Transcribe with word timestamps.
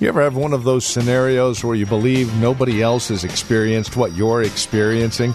You 0.00 0.06
ever 0.06 0.22
have 0.22 0.36
one 0.36 0.52
of 0.52 0.62
those 0.62 0.86
scenarios 0.86 1.64
where 1.64 1.74
you 1.74 1.84
believe 1.84 2.32
nobody 2.36 2.80
else 2.84 3.08
has 3.08 3.24
experienced 3.24 3.96
what 3.96 4.14
you're 4.14 4.42
experiencing? 4.42 5.34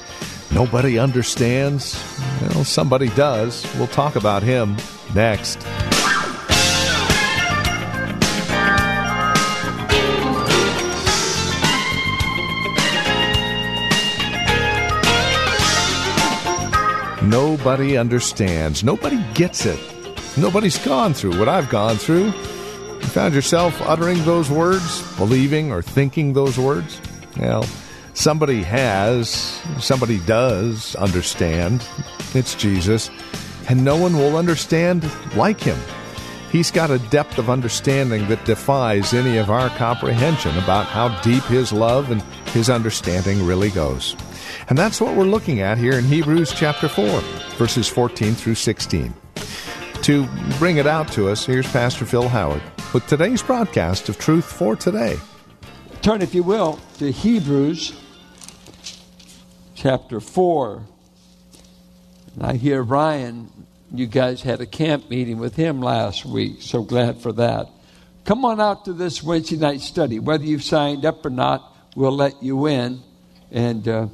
Nobody 0.53 0.97
understands? 0.97 2.01
Well, 2.41 2.63
somebody 2.63 3.09
does. 3.09 3.65
We'll 3.75 3.87
talk 3.87 4.15
about 4.15 4.41
him 4.41 4.77
next. 5.13 5.57
Nobody 17.21 17.97
understands. 17.97 18.81
Nobody 18.81 19.21
gets 19.33 19.65
it. 19.65 19.79
Nobody's 20.37 20.77
gone 20.85 21.13
through 21.13 21.37
what 21.37 21.49
I've 21.49 21.69
gone 21.69 21.97
through. 21.97 22.31
You 23.03 23.09
found 23.09 23.35
yourself 23.35 23.79
uttering 23.81 24.23
those 24.23 24.49
words, 24.49 25.03
believing 25.17 25.71
or 25.73 25.81
thinking 25.81 26.31
those 26.31 26.57
words? 26.57 27.01
Well, 27.37 27.65
somebody 28.13 28.63
has, 28.63 29.29
somebody 29.77 30.19
does 30.19 30.95
understand. 30.95 31.85
It's 32.33 32.55
Jesus. 32.55 33.11
And 33.67 33.83
no 33.83 33.97
one 33.97 34.13
will 34.13 34.37
understand 34.37 35.03
like 35.35 35.59
him. 35.59 35.77
He's 36.49 36.71
got 36.71 36.91
a 36.91 36.99
depth 37.09 37.37
of 37.37 37.49
understanding 37.49 38.27
that 38.29 38.45
defies 38.45 39.13
any 39.13 39.37
of 39.37 39.49
our 39.49 39.69
comprehension 39.71 40.57
about 40.57 40.85
how 40.85 41.19
deep 41.21 41.43
his 41.43 41.73
love 41.73 42.09
and 42.09 42.21
his 42.53 42.69
understanding 42.69 43.45
really 43.45 43.69
goes. 43.69 44.15
And 44.69 44.77
that's 44.77 45.01
what 45.01 45.15
we're 45.15 45.25
looking 45.25 45.59
at 45.59 45.77
here 45.77 45.93
in 45.93 46.05
Hebrews 46.05 46.53
chapter 46.53 46.87
4, 46.87 47.19
verses 47.57 47.89
14 47.89 48.33
through 48.33 48.55
16. 48.55 49.13
To 50.03 50.27
bring 50.59 50.75
it 50.75 50.85
out 50.85 51.09
to 51.13 51.29
us, 51.29 51.45
here's 51.45 51.65
Pastor 51.71 52.03
Phil 52.03 52.27
Howard 52.27 52.61
with 52.93 53.07
today's 53.07 53.41
broadcast 53.41 54.09
of 54.09 54.19
Truth 54.19 54.43
for 54.43 54.75
Today. 54.75 55.17
Turn, 56.01 56.21
if 56.21 56.35
you 56.35 56.43
will, 56.43 56.77
to 56.97 57.09
Hebrews 57.09 57.97
chapter 59.75 60.19
4. 60.19 60.83
And 62.35 62.43
I 62.43 62.55
hear 62.55 62.83
Ryan, 62.83 63.49
you 63.93 64.05
guys 64.05 64.41
had 64.41 64.59
a 64.59 64.65
camp 64.65 65.09
meeting 65.09 65.37
with 65.37 65.55
him 65.55 65.81
last 65.81 66.25
week, 66.25 66.61
so 66.61 66.83
glad 66.83 67.21
for 67.21 67.31
that. 67.31 67.69
Come 68.25 68.43
on 68.43 68.59
out 68.59 68.83
to 68.83 68.91
this 68.91 69.23
Wednesday 69.23 69.55
night 69.55 69.79
study. 69.79 70.19
Whether 70.19 70.43
you've 70.43 70.65
signed 70.65 71.05
up 71.05 71.25
or 71.25 71.29
not, 71.29 71.77
we'll 71.95 72.11
let 72.11 72.43
you 72.43 72.67
in. 72.67 73.01
And 73.51 73.87
uh, 73.87 74.07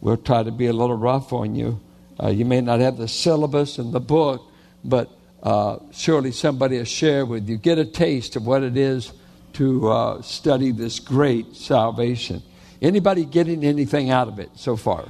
we'll 0.00 0.16
try 0.16 0.42
to 0.42 0.50
be 0.50 0.66
a 0.66 0.72
little 0.72 0.96
rough 0.96 1.32
on 1.32 1.54
you. 1.54 1.80
Uh, 2.20 2.30
you 2.30 2.44
may 2.44 2.60
not 2.60 2.80
have 2.80 2.96
the 2.96 3.06
syllabus 3.06 3.78
and 3.78 3.92
the 3.92 4.00
book, 4.00 4.42
but 4.82 5.15
uh, 5.42 5.78
surely 5.92 6.32
somebody 6.32 6.78
will 6.78 6.84
share 6.84 7.24
with 7.24 7.48
you. 7.48 7.56
Get 7.56 7.78
a 7.78 7.84
taste 7.84 8.36
of 8.36 8.46
what 8.46 8.62
it 8.62 8.76
is 8.76 9.12
to 9.54 9.88
uh, 9.88 10.22
study 10.22 10.72
this 10.72 10.98
great 10.98 11.56
salvation. 11.56 12.42
Anybody 12.82 13.24
getting 13.24 13.64
anything 13.64 14.10
out 14.10 14.28
of 14.28 14.38
it 14.38 14.50
so 14.56 14.76
far? 14.76 15.08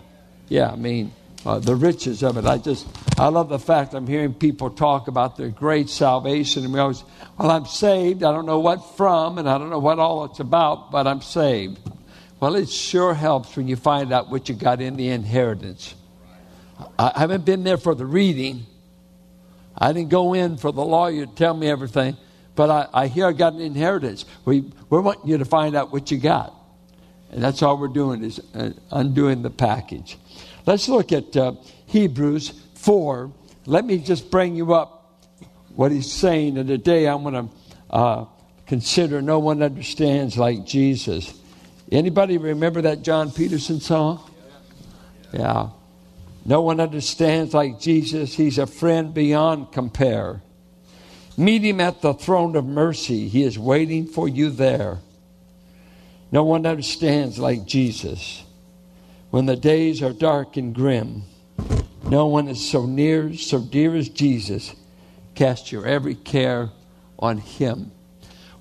Yeah, 0.49 0.71
I 0.71 0.77
mean, 0.77 1.13
uh, 1.45 1.59
the 1.59 1.75
riches 1.75 2.23
of 2.23 2.37
it. 2.37 2.45
I 2.45 2.59
just, 2.59 2.87
I 3.19 3.29
love 3.29 3.49
the 3.49 3.59
fact 3.59 3.95
I'm 3.95 4.07
hearing 4.07 4.35
people 4.35 4.71
talk 4.71 5.09
about 5.09 5.37
their 5.37 5.49
great 5.49 5.89
salvation. 5.89 6.65
And 6.65 6.73
we 6.73 6.79
always, 6.81 7.03
well, 7.39 7.51
I'm 7.51 7.67
saved. 7.67 8.23
I 8.23 8.33
don't 8.33 8.47
know 8.47 8.61
what 8.61 8.97
from, 8.97 9.39
and 9.39 9.49
I 9.49 9.59
don't 9.59 9.71
know 9.71 9.79
what 9.79 9.99
all 9.99 10.25
it's 10.25 10.41
about, 10.41 10.91
but 10.91 11.07
I'm 11.07 11.21
saved. 11.21 11.79
Well, 12.39 12.55
it 12.55 12.69
sure 12.69 13.15
helps 13.15 13.57
when 13.57 13.67
you 13.67 13.77
find 13.77 14.13
out 14.13 14.31
what 14.31 14.49
you 14.49 14.55
got 14.55 14.81
in 14.81 14.97
the 14.97 15.09
inheritance. 15.09 15.95
I 16.99 17.13
haven't 17.17 17.45
been 17.45 17.65
there 17.65 17.79
for 17.79 17.95
the 17.95 18.05
reading. 18.05 18.67
I 19.79 19.93
didn't 19.93 20.11
go 20.11 20.35
in 20.35 20.57
for 20.57 20.73
the 20.73 20.85
lawyer 20.85 21.27
to 21.27 21.35
tell 21.35 21.55
me 21.55 21.69
everything, 21.69 22.17
but 22.55 22.71
I, 22.71 22.89
I 22.93 23.07
hear 23.09 23.27
I 23.27 23.33
got 23.33 23.53
an 23.53 23.61
inheritance. 23.61 24.25
We, 24.45 24.73
we 24.89 25.01
want 25.01 25.27
you 25.27 25.39
to 25.39 25.45
find 25.45 25.77
out 25.77 25.93
what 25.93 26.11
you 26.11 26.19
got. 26.19 26.55
And 27.31 27.43
that's 27.43 27.63
all 27.63 27.77
we're 27.77 27.89
doing 27.89 28.25
is 28.25 28.41
uh, 28.55 28.71
undoing 28.91 29.43
the 29.43 29.51
package. 29.51 30.17
Let's 30.65 30.89
look 30.89 31.13
at 31.13 31.37
uh, 31.37 31.53
Hebrews 31.87 32.53
4. 32.75 33.31
Let 33.67 33.85
me 33.85 33.99
just 33.99 34.31
bring 34.31 34.57
you 34.57 34.73
up 34.73 35.21
what 35.75 35.93
he's 35.93 36.11
saying. 36.11 36.57
And 36.57 36.69
today 36.69 37.07
I'm 37.07 37.23
going 37.23 37.49
to 37.49 37.55
uh, 37.91 38.25
consider 38.67 39.21
no 39.21 39.39
one 39.39 39.63
understands 39.63 40.39
like 40.39 40.65
Jesus. 40.65 41.39
Anybody 41.93 42.39
remember 42.39 42.83
that 42.83 43.03
John 43.03 43.31
Peterson 43.31 43.81
song? 43.81 44.29
Yeah. 45.33 45.71
No 46.47 46.63
one 46.63 46.79
understands 46.79 47.53
like 47.53 47.81
Jesus. 47.81 48.35
He's 48.35 48.57
a 48.57 48.69
friend 48.69 49.13
beyond 49.13 49.73
compare. 49.73 50.43
Meet 51.37 51.63
him 51.63 51.81
at 51.81 52.03
the 52.03 52.15
throne 52.15 52.55
of 52.55 52.65
mercy. 52.65 53.27
He 53.27 53.43
is 53.43 53.59
waiting 53.59 54.07
for 54.07 54.29
you 54.29 54.51
there. 54.51 54.99
No 56.31 56.45
one 56.45 56.65
understands 56.65 57.41
like 57.41 57.67
Jesus. 57.67 58.45
When 59.31 59.47
the 59.47 59.57
days 59.57 60.03
are 60.03 60.13
dark 60.13 60.57
and 60.57 60.73
grim, 60.73 61.25
no 62.05 62.27
one 62.27 62.47
is 62.47 62.65
so 62.65 62.87
near, 62.87 63.35
so 63.35 63.61
dear 63.61 63.97
as 63.97 64.09
Jesus. 64.09 64.75
Cast 65.35 65.73
your 65.73 65.85
every 65.85 66.15
care 66.15 66.71
on 67.19 67.39
him. 67.39 67.91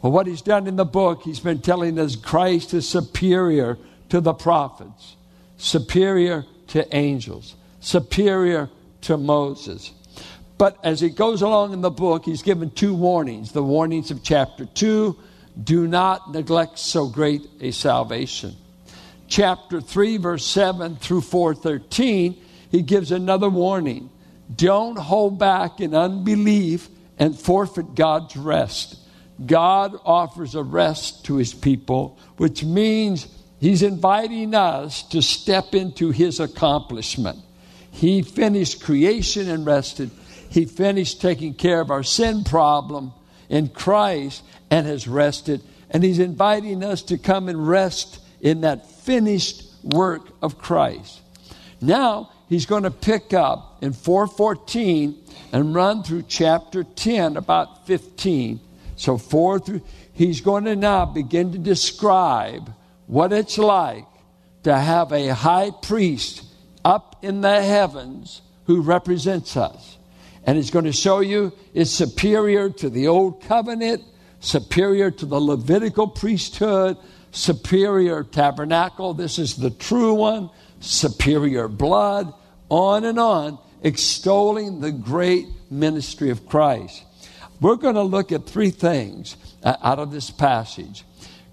Well, 0.02 0.12
what 0.12 0.26
he's 0.26 0.42
done 0.42 0.66
in 0.66 0.76
the 0.76 0.86
book, 0.86 1.22
he's 1.22 1.40
been 1.40 1.62
telling 1.62 2.00
us 2.00 2.16
Christ 2.16 2.74
is 2.74 2.90
superior 2.90 3.78
to 4.10 4.22
the 4.22 4.34
prophets, 4.34 5.16
superior 5.58 6.46
to 6.68 6.96
angels, 6.96 7.56
superior 7.86 8.68
to 9.02 9.16
Moses. 9.16 9.92
But 10.58 10.78
as 10.84 11.00
he 11.00 11.10
goes 11.10 11.44
along 11.44 11.74
in 11.74 11.82
the 11.82 11.92
book, 11.92 12.26
he's 12.26 12.42
given 12.42 12.72
two 12.72 12.96
warnings 12.96 13.52
the 13.52 13.64
warnings 13.64 14.10
of 14.10 14.24
chapter 14.24 14.66
2 14.66 15.16
do 15.64 15.88
not 15.88 16.32
neglect 16.32 16.80
so 16.80 17.08
great 17.08 17.48
a 17.62 17.72
salvation. 17.72 18.56
Chapter 19.28 19.82
3, 19.82 20.18
verse 20.18 20.46
7 20.46 20.96
through 20.96 21.22
413, 21.22 22.36
he 22.72 22.82
gives 22.82 23.12
another 23.12 23.50
warning 23.50 24.10
don't 24.54 24.98
hold 24.98 25.40
back 25.40 25.80
in 25.80 25.96
unbelief 25.96 26.90
and 27.18 27.38
forfeit 27.38 27.96
God's 27.96 28.36
rest. 28.36 28.98
God 29.44 29.96
offers 30.06 30.56
a 30.56 30.64
rest 30.64 31.26
to 31.26 31.36
his 31.36 31.54
people, 31.54 32.18
which 32.38 32.64
means 32.64 33.28
he's 33.60 33.82
inviting 33.82 34.54
us 34.54 35.04
to 35.10 35.22
step 35.22 35.74
into 35.74 36.12
his 36.12 36.40
accomplishment. 36.40 37.40
He 37.96 38.24
finished 38.24 38.84
creation 38.84 39.50
and 39.50 39.66
rested. 39.66 40.12
He 40.50 40.66
finished 40.66 41.22
taking 41.22 41.54
care 41.54 41.80
of 41.80 41.92
our 41.92 42.04
sin 42.04 42.44
problem 42.44 43.14
in 43.48 43.70
Christ 43.70 44.44
and 44.70 44.86
has 44.86 45.08
rested. 45.08 45.62
And 45.90 46.04
he's 46.04 46.20
inviting 46.20 46.84
us 46.84 47.04
to 47.04 47.18
come 47.18 47.48
and 47.48 47.66
rest 47.66 48.20
in 48.42 48.62
that 48.62 48.90
finished 48.90 49.64
work 49.82 50.28
of 50.42 50.58
Christ. 50.58 51.22
Now, 51.80 52.32
he's 52.50 52.66
going 52.66 52.84
to 52.84 52.92
pick 52.92 53.34
up 53.34 53.78
in 53.82 53.94
414 53.94 55.16
and 55.54 55.74
run 55.74 56.04
through 56.04 56.26
chapter 56.28 56.84
10, 56.84 57.38
about 57.38 57.88
15. 57.88 58.60
So, 58.98 59.18
four 59.18 59.58
through, 59.58 59.82
he's 60.12 60.42
going 60.42 60.66
to 60.66 60.76
now 60.76 61.06
begin 61.06 61.54
to 61.54 61.58
describe 61.58 62.74
what 63.08 63.32
it's 63.32 63.58
like 63.58 64.06
to 64.64 64.78
have 64.78 65.14
a 65.14 65.30
high 65.30 65.72
priest 65.82 66.44
up 66.86 67.18
in 67.24 67.42
the 67.42 67.64
heavens 67.64 68.42
who 68.68 68.82
represents 68.82 69.58
us. 69.58 69.98
And 70.46 70.56
he's 70.56 70.70
going 70.70 70.86
to 70.86 70.94
show 70.94 71.20
you 71.20 71.52
it's 71.74 71.90
superior 71.90 72.70
to 72.70 72.90
the 72.90 73.08
old 73.08 73.42
covenant, 73.42 74.04
superior 74.40 75.10
to 75.10 75.26
the 75.26 75.42
Levitical 75.42 76.08
priesthood, 76.08 76.98
superior 77.32 78.24
tabernacle. 78.24 79.16
This 79.16 79.40
is 79.40 79.56
the 79.56 79.72
true 79.72 80.14
one, 80.14 80.52
superior 80.80 81.68
blood, 81.68 82.32
on 82.70 83.04
and 83.04 83.20
on, 83.20 83.58
extolling 83.82 84.82
the 84.82 84.92
great 84.92 85.48
ministry 85.72 86.30
of 86.30 86.48
Christ. 86.48 87.04
We're 87.60 87.76
going 87.76 87.96
to 87.96 88.04
look 88.04 88.32
at 88.32 88.46
three 88.46 88.70
things 88.70 89.38
uh, 89.64 89.76
out 89.82 89.98
of 89.98 90.12
this 90.12 90.30
passage. 90.30 91.04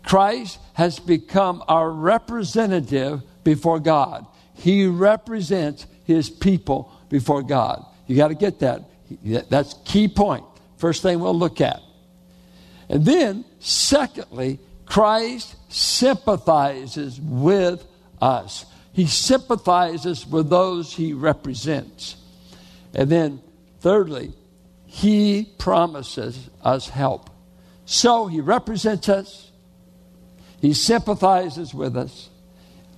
Christ 0.02 0.58
has 0.75 0.99
become 0.99 1.62
our 1.69 1.90
representative 1.90 3.23
before 3.44 3.81
God. 3.81 4.26
He 4.62 4.87
represents 4.87 5.87
his 6.05 6.31
people 6.31 6.93
before 7.09 7.43
God. 7.43 7.85
You 8.06 8.17
got 8.17 8.29
to 8.29 8.35
get 8.35 8.61
that. 8.61 8.82
That's 9.50 9.75
key 9.85 10.06
point. 10.06 10.44
First 10.76 11.03
thing 11.03 11.19
we'll 11.19 11.38
look 11.38 11.61
at. 11.61 11.81
And 12.88 13.05
then, 13.05 13.44
secondly, 13.59 14.61
Christ 14.87 15.56
sympathizes 15.69 17.20
with 17.20 17.85
us. 18.20 18.64
He 18.93 19.06
sympathizes 19.06 20.26
with 20.26 20.49
those 20.49 20.93
he 20.93 21.12
represents. 21.12 22.17
And 22.94 23.11
then, 23.11 23.41
thirdly, 23.81 24.32
he 24.87 25.50
promises 25.58 26.50
us 26.62 26.88
help. 26.88 27.31
So 27.85 28.26
he 28.26 28.41
represents 28.41 29.08
us, 29.08 29.50
he 30.61 30.73
sympathizes 30.73 31.75
with 31.75 31.97
us, 31.97 32.29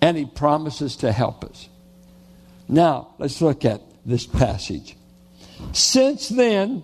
and 0.04 0.18
he 0.18 0.26
promises 0.26 0.96
to 0.96 1.10
help 1.10 1.44
us. 1.44 1.66
Now, 2.68 3.14
let's 3.16 3.40
look 3.40 3.64
at 3.64 3.80
this 4.04 4.26
passage. 4.26 4.98
Since 5.72 6.28
then, 6.28 6.82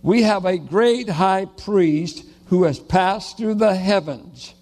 we 0.00 0.22
have 0.22 0.46
a 0.46 0.56
great 0.56 1.06
high 1.06 1.44
priest 1.44 2.24
who 2.46 2.64
has 2.64 2.78
passed 2.78 3.36
through 3.36 3.56
the 3.56 3.74
heavens, 3.74 4.54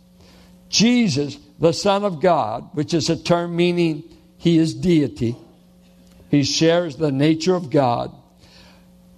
Jesus, 0.68 1.38
the 1.60 1.72
Son 1.72 2.02
of 2.02 2.20
God, 2.20 2.70
which 2.72 2.94
is 2.94 3.10
a 3.10 3.16
term 3.16 3.54
meaning 3.54 4.02
he 4.38 4.58
is 4.58 4.74
deity. 4.74 5.36
He 6.32 6.42
shares 6.42 6.96
the 6.96 7.12
nature 7.12 7.54
of 7.54 7.70
God. 7.70 8.12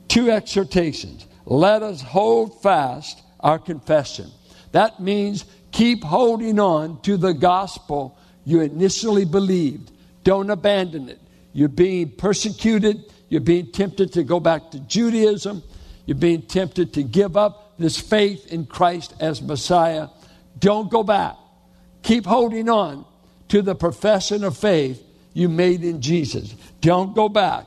Two 0.08 0.30
exhortations. 0.30 1.26
Let 1.46 1.82
us 1.82 2.02
hold 2.02 2.60
fast 2.60 3.22
our 3.40 3.58
confession. 3.58 4.30
That 4.72 5.00
means 5.00 5.46
keep 5.70 6.04
holding 6.04 6.60
on 6.60 7.00
to 7.02 7.16
the 7.16 7.32
gospel 7.32 8.18
you 8.44 8.60
initially 8.60 9.24
believed. 9.24 9.90
Don't 10.24 10.50
abandon 10.50 11.08
it. 11.08 11.20
You're 11.52 11.68
being 11.68 12.10
persecuted. 12.10 13.04
You're 13.28 13.40
being 13.40 13.70
tempted 13.72 14.12
to 14.14 14.22
go 14.22 14.40
back 14.40 14.70
to 14.72 14.80
Judaism. 14.80 15.62
You're 16.06 16.16
being 16.16 16.42
tempted 16.42 16.94
to 16.94 17.02
give 17.02 17.36
up 17.36 17.74
this 17.78 17.98
faith 17.98 18.52
in 18.52 18.66
Christ 18.66 19.14
as 19.20 19.40
Messiah. 19.42 20.08
Don't 20.58 20.90
go 20.90 21.02
back. 21.02 21.36
Keep 22.02 22.26
holding 22.26 22.68
on 22.68 23.04
to 23.48 23.62
the 23.62 23.74
profession 23.74 24.44
of 24.44 24.56
faith 24.56 25.02
you 25.34 25.48
made 25.48 25.84
in 25.84 26.00
Jesus. 26.00 26.54
Don't 26.80 27.14
go 27.14 27.28
back. 27.28 27.66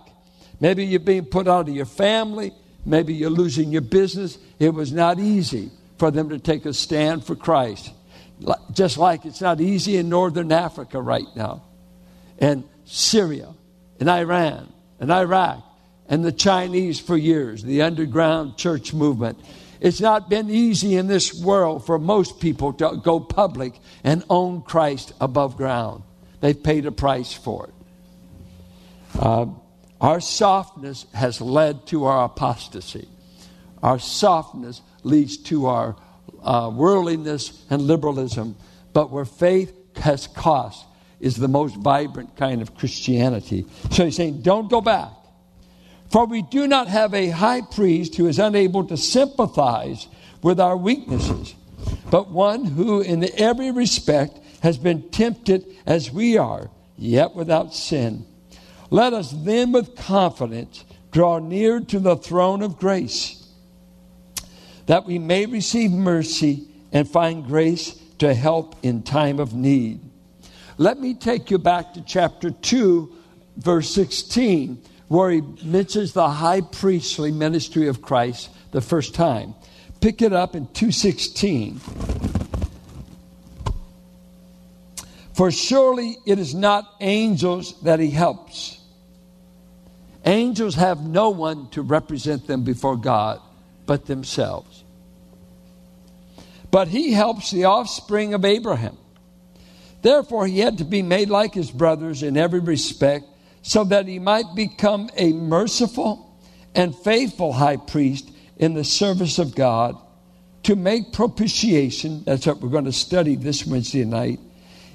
Maybe 0.60 0.86
you're 0.86 1.00
being 1.00 1.26
put 1.26 1.48
out 1.48 1.68
of 1.68 1.76
your 1.76 1.86
family. 1.86 2.54
Maybe 2.86 3.14
you're 3.14 3.30
losing 3.30 3.72
your 3.72 3.82
business. 3.82 4.38
It 4.60 4.74
was 4.74 4.92
not 4.92 5.20
easy 5.20 5.72
for 5.98 6.12
them 6.12 6.30
to 6.30 6.40
take 6.40 6.66
a 6.66 6.74
stand 6.74 7.26
for 7.26 7.36
Christ. 7.36 7.92
Just 8.72 8.98
like 8.98 9.26
it's 9.26 9.42
not 9.42 9.62
easy 9.62 9.98
in 9.98 10.10
northern 10.10 10.52
Africa 10.52 11.02
right 11.02 11.28
now, 11.36 11.64
and 12.38 12.64
Syria, 12.84 13.54
and 14.00 14.10
Iran, 14.10 14.72
and 15.00 15.12
Iraq, 15.12 15.64
and 16.08 16.24
the 16.24 16.32
Chinese 16.32 17.00
for 17.00 17.16
years, 17.16 17.64
the 17.64 17.82
underground 17.82 18.58
church 18.58 18.94
movement. 18.94 19.40
It's 19.80 20.02
not 20.02 20.30
been 20.30 20.50
easy 20.50 20.96
in 20.96 21.08
this 21.08 21.34
world 21.34 21.86
for 21.86 21.98
most 21.98 22.40
people 22.40 22.74
to 22.74 23.00
go 23.04 23.20
public 23.20 23.74
and 24.04 24.24
own 24.30 24.62
Christ 24.62 25.14
above 25.22 25.58
ground. 25.58 26.04
They've 26.42 26.62
paid 26.62 26.86
a 26.86 26.92
price 26.92 27.34
for 27.34 27.68
it. 27.68 27.74
Uh, 29.20 29.48
our 30.02 30.20
softness 30.20 31.06
has 31.14 31.40
led 31.40 31.88
to 31.88 32.06
our 32.06 32.26
apostasy. 32.26 33.08
Our 33.82 34.00
softness 34.00 34.82
leads 35.04 35.38
to 35.44 35.68
our 35.68 35.96
uh, 36.46 36.72
worldliness 36.74 37.66
and 37.70 37.82
liberalism. 37.82 38.56
But 38.94 39.12
where 39.12 39.26
faith 39.26 39.74
has 39.98 40.28
cost 40.28 40.86
is 41.20 41.36
the 41.36 41.48
most 41.48 41.76
vibrant 41.76 42.38
kind 42.38 42.62
of 42.62 42.76
Christianity. 42.76 43.66
So 43.92 44.06
he's 44.06 44.16
saying, 44.16 44.42
don't 44.42 44.70
go 44.70 44.80
back. 44.80 45.10
For 46.12 46.26
we 46.26 46.44
do 46.44 46.68
not 46.68 46.88
have 46.88 47.14
a 47.14 47.30
high 47.30 47.62
priest 47.62 48.16
who 48.16 48.28
is 48.28 48.40
unable 48.40 48.86
to 48.86 48.96
sympathize 48.96 50.08
with 50.42 50.60
our 50.60 50.78
weaknesses, 50.78 51.56
but 52.12 52.30
one 52.30 52.66
who, 52.66 53.02
in 53.02 53.28
every 53.40 53.72
respect, 53.72 54.38
has 54.62 54.78
been 54.78 55.10
tempted 55.10 55.66
as 55.86 56.12
we 56.12 56.38
are, 56.38 56.70
yet 56.98 57.36
without 57.36 57.74
sin. 57.74 58.26
Let 58.92 59.14
us 59.14 59.32
then 59.32 59.72
with 59.72 59.96
confidence 59.96 60.86
draw 61.12 61.40
near 61.40 61.80
to 61.80 62.00
the 62.00 62.16
throne 62.16 62.62
of 62.62 62.78
grace, 62.78 63.35
that 64.86 65.06
we 65.06 65.20
may 65.20 65.46
receive 65.46 65.92
mercy 65.92 66.68
and 66.92 67.10
find 67.10 67.46
grace 67.46 68.00
to 68.20 68.34
help 68.34 68.76
in 68.84 69.04
time 69.04 69.40
of 69.40 69.54
need. 69.54 70.00
Let 70.78 71.00
me 71.00 71.14
take 71.14 71.52
you 71.52 71.58
back 71.58 71.94
to 71.94 72.02
chapter 72.02 72.52
2, 72.52 73.14
verse 73.58 73.90
16, 73.94 74.82
where 75.08 75.32
he 75.32 75.42
mentions 75.64 76.14
the 76.14 76.30
high 76.30 76.62
priestly 76.62 77.32
ministry 77.32 77.88
of 77.88 78.02
Christ 78.02 78.50
the 78.72 78.82
first 78.82 79.16
time. 79.16 79.56
Pick 80.02 80.22
it 80.22 80.34
up 80.34 80.56
in 80.56 80.68
216. 80.68 81.80
For 85.34 85.52
surely 85.52 86.18
it 86.26 86.40
is 86.40 86.56
not 86.56 86.86
angels 87.02 87.80
that 87.82 88.00
he 88.00 88.10
helps. 88.10 88.80
Angels 90.26 90.76
have 90.76 91.02
no 91.02 91.30
one 91.30 91.70
to 91.72 91.82
represent 91.82 92.48
them 92.48 92.64
before 92.64 92.98
God 92.98 93.42
but 93.86 94.06
themselves. 94.06 94.75
But 96.76 96.90
he 96.90 97.14
helps 97.14 97.52
the 97.52 97.64
offspring 97.64 98.34
of 98.34 98.44
Abraham. 98.44 98.98
Therefore, 100.02 100.46
he 100.46 100.60
had 100.60 100.80
to 100.80 100.84
be 100.84 101.02
made 101.04 101.30
like 101.30 101.54
his 101.54 101.72
brothers 101.72 102.22
in 102.22 102.36
every 102.36 102.60
respect, 102.60 103.24
so 103.62 103.86
that 103.86 104.08
he 104.10 104.20
might 104.20 104.56
become 104.56 105.10
a 105.16 105.32
merciful 105.32 106.38
and 106.76 106.94
faithful 106.94 107.54
high 107.54 107.78
priest 107.78 108.30
in 108.58 108.74
the 108.74 108.84
service 108.84 109.40
of 109.40 109.56
God 109.56 109.98
to 110.64 110.76
make 110.76 111.14
propitiation. 111.14 112.26
That's 112.26 112.46
what 112.46 112.60
we're 112.60 112.68
going 112.68 112.84
to 112.84 112.92
study 112.92 113.38
this 113.38 113.66
Wednesday 113.66 114.04
night 114.04 114.42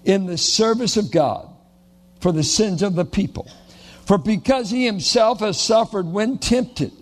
in 0.05 0.27
the 0.27 0.37
service 0.37 0.99
of 0.99 1.11
God 1.11 1.49
for 2.21 2.31
the 2.31 2.45
sins 2.45 2.83
of 2.83 2.95
the 2.95 3.07
people. 3.07 3.51
For 4.05 4.19
because 4.19 4.71
he 4.71 4.85
himself 4.85 5.41
has 5.41 5.59
suffered 5.59 6.05
when 6.05 6.37
tempted, 6.37 6.93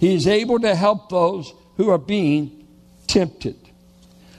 he 0.00 0.16
is 0.16 0.26
able 0.26 0.58
to 0.58 0.74
help 0.74 1.10
those 1.10 1.54
who 1.76 1.90
are 1.90 1.96
being 1.98 2.55
tempted. 3.06 3.56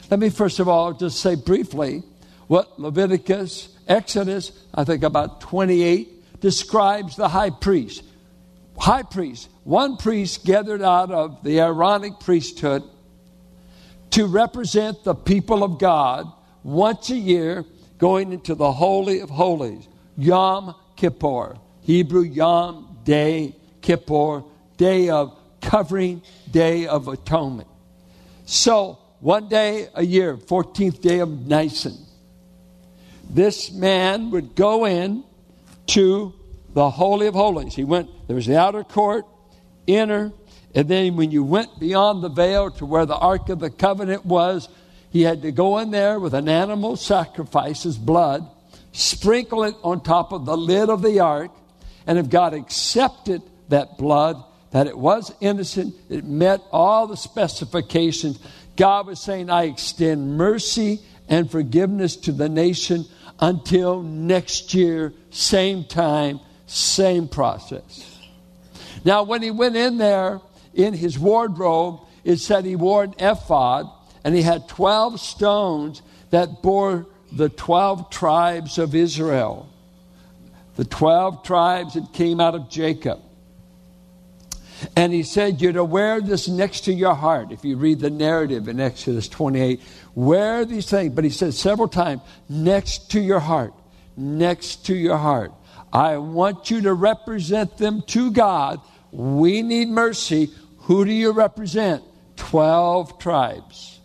Let 0.09 0.19
me 0.19 0.29
first 0.29 0.59
of 0.59 0.67
all 0.67 0.93
just 0.93 1.19
say 1.19 1.35
briefly 1.35 2.03
what 2.47 2.79
Leviticus, 2.79 3.69
Exodus, 3.87 4.51
I 4.73 4.83
think 4.83 5.03
about 5.03 5.41
28, 5.41 6.39
describes 6.39 7.15
the 7.15 7.27
high 7.27 7.49
priest. 7.49 8.03
High 8.77 9.03
priest, 9.03 9.49
one 9.63 9.97
priest 9.97 10.45
gathered 10.45 10.81
out 10.81 11.11
of 11.11 11.43
the 11.43 11.59
Aaronic 11.59 12.19
priesthood 12.19 12.83
to 14.11 14.27
represent 14.27 15.03
the 15.03 15.15
people 15.15 15.63
of 15.63 15.79
God 15.79 16.31
once 16.63 17.09
a 17.09 17.17
year 17.17 17.65
going 17.97 18.31
into 18.31 18.55
the 18.55 18.71
Holy 18.71 19.19
of 19.19 19.29
Holies, 19.29 19.87
Yom 20.17 20.75
Kippur. 20.95 21.57
Hebrew 21.81 22.23
Yom, 22.23 22.97
day, 23.03 23.55
Kippur, 23.81 24.43
day 24.75 25.09
of 25.09 25.37
covering, 25.61 26.21
day 26.51 26.85
of 26.85 27.07
atonement. 27.07 27.67
So, 28.49 28.97
one 29.19 29.49
day 29.49 29.89
a 29.93 30.05
year, 30.05 30.37
14th 30.37 31.01
day 31.01 31.19
of 31.19 31.45
Nisan, 31.47 31.97
this 33.29 33.73
man 33.73 34.31
would 34.31 34.55
go 34.55 34.85
in 34.85 35.25
to 35.87 36.33
the 36.73 36.89
Holy 36.89 37.27
of 37.27 37.33
Holies. 37.33 37.75
He 37.75 37.83
went, 37.83 38.09
there 38.27 38.37
was 38.37 38.45
the 38.45 38.57
outer 38.57 38.85
court, 38.85 39.25
inner, 39.85 40.31
and 40.73 40.87
then 40.87 41.17
when 41.17 41.29
you 41.29 41.43
went 41.43 41.77
beyond 41.77 42.23
the 42.23 42.29
veil 42.29 42.71
to 42.71 42.85
where 42.85 43.05
the 43.05 43.17
Ark 43.17 43.49
of 43.49 43.59
the 43.59 43.69
Covenant 43.69 44.25
was, 44.25 44.69
he 45.09 45.23
had 45.23 45.41
to 45.41 45.51
go 45.51 45.79
in 45.79 45.91
there 45.91 46.17
with 46.17 46.33
an 46.33 46.47
animal 46.47 46.95
sacrifice, 46.95 47.83
his 47.83 47.97
blood, 47.97 48.47
sprinkle 48.93 49.65
it 49.65 49.75
on 49.83 50.01
top 50.01 50.31
of 50.31 50.45
the 50.45 50.55
lid 50.55 50.89
of 50.89 51.01
the 51.01 51.19
ark, 51.19 51.51
and 52.05 52.17
if 52.17 52.29
God 52.29 52.53
accepted 52.53 53.41
that 53.67 53.97
blood, 53.97 54.41
that 54.77 54.85
it 54.85 54.95
was 54.95 55.33
innocent, 55.41 55.95
it 56.07 56.23
met 56.23 56.61
all 56.71 57.07
the 57.07 57.17
specifications, 57.17 58.37
God 58.75 59.07
was 59.07 59.19
saying, 59.19 59.49
I 59.49 59.63
extend 59.63 60.37
mercy 60.37 60.99
and 61.27 61.49
forgiveness 61.49 62.15
to 62.17 62.31
the 62.31 62.47
nation 62.47 63.05
until 63.39 64.03
next 64.03 64.75
year, 64.75 65.15
same 65.31 65.83
time, 65.83 66.39
same 66.67 67.27
process. 67.27 68.19
Now, 69.03 69.23
when 69.23 69.41
he 69.41 69.49
went 69.49 69.75
in 69.75 69.97
there 69.97 70.41
in 70.75 70.93
his 70.93 71.17
wardrobe, 71.17 72.01
it 72.23 72.37
said 72.37 72.63
he 72.63 72.75
wore 72.75 73.03
an 73.03 73.15
ephod 73.17 73.89
and 74.23 74.35
he 74.35 74.43
had 74.43 74.69
12 74.69 75.19
stones 75.19 76.03
that 76.29 76.61
bore 76.61 77.07
the 77.31 77.49
12 77.49 78.11
tribes 78.11 78.77
of 78.77 78.93
Israel. 78.93 79.69
The 80.75 80.85
12 80.85 81.41
tribes 81.41 81.95
that 81.95 82.13
came 82.13 82.39
out 82.39 82.53
of 82.53 82.69
Jacob. 82.69 83.21
And 84.95 85.13
he 85.13 85.23
said, 85.23 85.61
You're 85.61 85.73
to 85.73 85.83
wear 85.83 86.21
this 86.21 86.47
next 86.47 86.81
to 86.81 86.93
your 86.93 87.15
heart. 87.15 87.51
If 87.51 87.65
you 87.65 87.77
read 87.77 87.99
the 87.99 88.09
narrative 88.09 88.67
in 88.67 88.79
Exodus 88.79 89.27
28, 89.27 89.81
wear 90.15 90.65
these 90.65 90.89
things. 90.89 91.13
But 91.13 91.23
he 91.23 91.29
said 91.29 91.53
several 91.53 91.87
times, 91.87 92.21
next 92.49 93.11
to 93.11 93.19
your 93.19 93.39
heart, 93.39 93.73
next 94.15 94.85
to 94.87 94.95
your 94.95 95.17
heart. 95.17 95.53
I 95.91 96.17
want 96.17 96.69
you 96.69 96.81
to 96.81 96.93
represent 96.93 97.77
them 97.77 98.03
to 98.07 98.31
God. 98.31 98.81
We 99.11 99.61
need 99.61 99.87
mercy. 99.87 100.51
Who 100.79 101.05
do 101.05 101.11
you 101.11 101.31
represent? 101.31 102.03
12 102.35 103.19
tribes. 103.19 103.99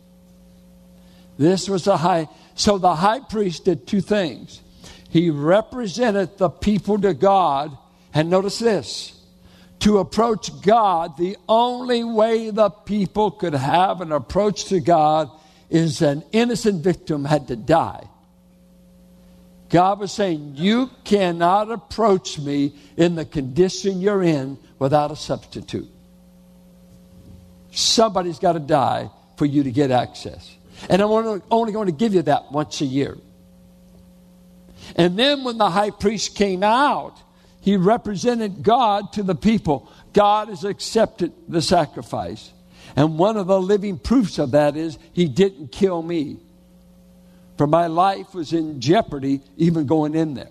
This 1.38 1.69
was 1.69 1.85
the 1.85 1.97
high. 1.97 2.29
So 2.55 2.79
the 2.79 2.95
high 2.95 3.21
priest 3.21 3.64
did 3.64 3.87
two 3.87 4.00
things. 4.00 4.61
He 5.09 5.31
represented 5.31 6.38
the 6.38 6.49
people 6.49 6.99
to 7.00 7.14
God. 7.14 7.76
And 8.14 8.31
notice 8.31 8.59
this 8.59 9.22
to 9.83 9.99
approach 9.99 10.62
God, 10.62 11.17
the 11.17 11.37
only 11.49 12.05
way 12.05 12.51
the 12.51 12.71
people 12.71 13.33
could 13.33 13.55
have 13.55 14.01
an 14.01 14.12
approach 14.12 14.67
to 14.67 14.81
God 14.81 15.29
is 15.71 16.03
an 16.03 16.23
innocent 16.31 16.85
victim 16.85 17.25
had 17.25 17.49
to 17.49 17.57
die. 17.57 18.09
God 19.71 19.99
was 19.99 20.12
saying, 20.12 20.53
You 20.55 20.91
cannot 21.03 21.73
approach 21.73 22.39
me 22.39 22.75
in 22.97 23.17
the 23.17 23.25
condition 23.25 24.01
you're 24.01 24.23
in 24.23 24.59
without 24.79 25.11
a 25.11 25.17
substitute. 25.17 25.89
Somebody's 27.73 28.39
got 28.39 28.53
to 28.53 28.61
die 28.61 29.11
for 29.37 29.47
you 29.47 29.65
to 29.65 29.73
get 29.73 29.91
access. 29.91 30.55
And 30.91 31.03
I'm 31.03 31.43
only 31.51 31.73
going 31.73 31.87
to 31.87 31.93
give 31.93 32.15
you 32.15 32.23
that 32.23 32.53
once 32.53 32.81
a 32.83 32.85
year. 32.85 33.17
And 34.95 35.19
then 35.19 35.43
when 35.43 35.59
the 35.59 35.71
high 35.71 35.91
priest 35.91 36.37
came 36.37 36.62
out, 36.62 37.17
he 37.62 37.76
represented 37.76 38.62
God 38.62 39.12
to 39.14 39.23
the 39.23 39.37
people. 39.37 39.90
God 40.12 40.49
has 40.49 40.64
accepted 40.64 41.33
the 41.49 41.62
sacrifice. 41.62 42.52
And 42.97 43.19
one 43.19 43.37
of 43.37 43.47
the 43.47 43.61
living 43.61 43.99
proofs 43.99 44.38
of 44.38 44.50
that 44.50 44.76
is 44.76 44.99
he 45.12 45.28
didn't 45.28 45.71
kill 45.71 46.02
me. 46.02 46.38
For 47.57 47.69
my 47.69 47.87
life 47.87 48.35
was 48.35 48.52
in 48.52 48.81
jeopardy 48.81 49.40
even 49.57 49.87
going 49.87 50.16
in 50.16 50.35
there. 50.35 50.50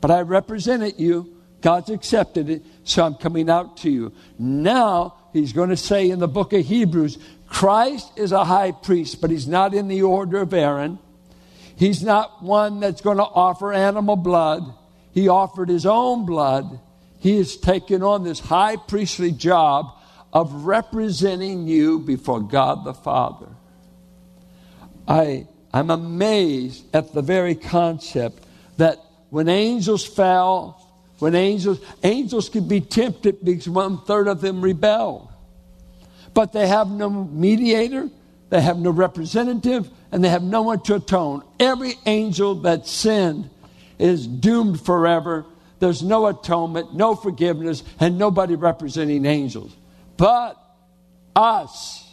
But 0.00 0.10
I 0.10 0.22
represented 0.22 0.98
you. 0.98 1.36
God's 1.60 1.90
accepted 1.90 2.50
it, 2.50 2.62
so 2.82 3.04
I'm 3.04 3.14
coming 3.14 3.48
out 3.48 3.76
to 3.78 3.90
you. 3.90 4.12
Now, 4.38 5.14
he's 5.32 5.52
going 5.52 5.68
to 5.68 5.76
say 5.76 6.10
in 6.10 6.18
the 6.18 6.26
book 6.26 6.52
of 6.52 6.66
Hebrews, 6.66 7.18
Christ 7.46 8.10
is 8.16 8.32
a 8.32 8.44
high 8.44 8.72
priest, 8.72 9.20
but 9.20 9.30
he's 9.30 9.46
not 9.46 9.72
in 9.72 9.86
the 9.86 10.02
order 10.02 10.38
of 10.38 10.52
Aaron. 10.52 10.98
He's 11.76 12.02
not 12.02 12.42
one 12.42 12.80
that's 12.80 13.02
going 13.02 13.18
to 13.18 13.24
offer 13.24 13.72
animal 13.72 14.16
blood. 14.16 14.74
He 15.12 15.28
offered 15.28 15.68
his 15.68 15.86
own 15.86 16.24
blood. 16.26 16.80
He 17.18 17.36
has 17.38 17.56
taken 17.56 18.02
on 18.02 18.24
this 18.24 18.40
high 18.40 18.76
priestly 18.76 19.32
job 19.32 19.92
of 20.32 20.64
representing 20.64 21.66
you 21.66 21.98
before 21.98 22.40
God 22.40 22.84
the 22.84 22.94
Father. 22.94 23.48
I, 25.08 25.48
I'm 25.72 25.90
amazed 25.90 26.84
at 26.94 27.12
the 27.12 27.22
very 27.22 27.54
concept 27.54 28.44
that 28.76 28.98
when 29.30 29.48
angels 29.48 30.06
fell, 30.06 30.80
when 31.18 31.34
angels, 31.34 31.80
angels 32.02 32.48
could 32.48 32.68
be 32.68 32.80
tempted 32.80 33.44
because 33.44 33.68
one 33.68 33.98
third 34.02 34.28
of 34.28 34.40
them 34.40 34.62
rebelled. 34.62 35.28
But 36.32 36.52
they 36.52 36.68
have 36.68 36.90
no 36.90 37.10
mediator, 37.10 38.08
they 38.50 38.60
have 38.60 38.78
no 38.78 38.90
representative, 38.90 39.90
and 40.12 40.22
they 40.22 40.28
have 40.28 40.42
no 40.42 40.62
one 40.62 40.80
to 40.82 40.94
atone. 40.96 41.42
Every 41.58 41.94
angel 42.06 42.54
that 42.62 42.86
sinned 42.86 43.50
is 44.00 44.26
doomed 44.26 44.80
forever. 44.80 45.44
There's 45.78 46.02
no 46.02 46.26
atonement, 46.26 46.94
no 46.94 47.14
forgiveness, 47.14 47.82
and 47.98 48.18
nobody 48.18 48.54
representing 48.54 49.24
angels. 49.26 49.74
But 50.16 50.56
us, 51.34 52.08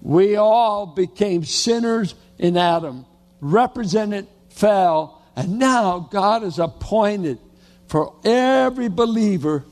we 0.00 0.36
all 0.36 0.86
became 0.86 1.44
sinners 1.44 2.14
in 2.38 2.56
Adam, 2.56 3.04
represented, 3.40 4.26
fell, 4.50 5.22
and 5.36 5.58
now 5.58 6.08
God 6.10 6.42
has 6.42 6.58
appointed 6.58 7.38
for 7.86 8.14
every 8.24 8.88
believer 8.88 9.64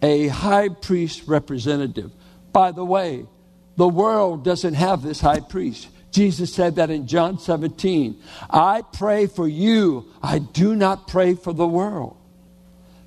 a 0.00 0.28
high 0.28 0.68
priest 0.68 1.24
representative. 1.26 2.12
By 2.52 2.72
the 2.72 2.84
way, 2.84 3.26
the 3.76 3.88
world 3.88 4.44
doesn't 4.44 4.74
have 4.74 5.02
this 5.02 5.20
high 5.20 5.40
priest. 5.40 5.88
Jesus 6.18 6.52
said 6.52 6.74
that 6.74 6.90
in 6.90 7.06
John 7.06 7.38
17. 7.38 8.20
I 8.50 8.82
pray 8.82 9.28
for 9.28 9.46
you, 9.46 10.12
I 10.20 10.40
do 10.40 10.74
not 10.74 11.06
pray 11.06 11.34
for 11.34 11.52
the 11.52 11.68
world. 11.68 12.16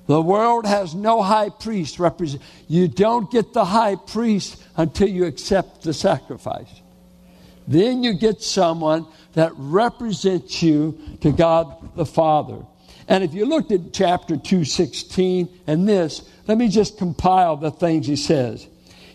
The 0.06 0.22
world 0.22 0.64
has 0.64 0.94
no 0.94 1.20
high 1.20 1.50
priest 1.50 1.98
represent. 1.98 2.42
You 2.68 2.88
don't 2.88 3.30
get 3.30 3.52
the 3.52 3.66
high 3.66 3.96
priest 3.96 4.64
until 4.78 5.08
you 5.08 5.26
accept 5.26 5.82
the 5.82 5.92
sacrifice. 5.92 6.70
Then 7.68 8.02
you 8.02 8.14
get 8.14 8.40
someone 8.40 9.06
that 9.34 9.52
represents 9.56 10.62
you 10.62 10.98
to 11.20 11.32
God 11.32 11.94
the 11.94 12.06
Father. 12.06 12.64
And 13.08 13.22
if 13.22 13.34
you 13.34 13.44
looked 13.44 13.72
at 13.72 13.92
chapter 13.92 14.38
216 14.38 15.50
and 15.66 15.86
this, 15.86 16.26
let 16.46 16.56
me 16.56 16.68
just 16.68 16.96
compile 16.96 17.58
the 17.58 17.72
things 17.72 18.06
he 18.06 18.16
says. 18.16 18.66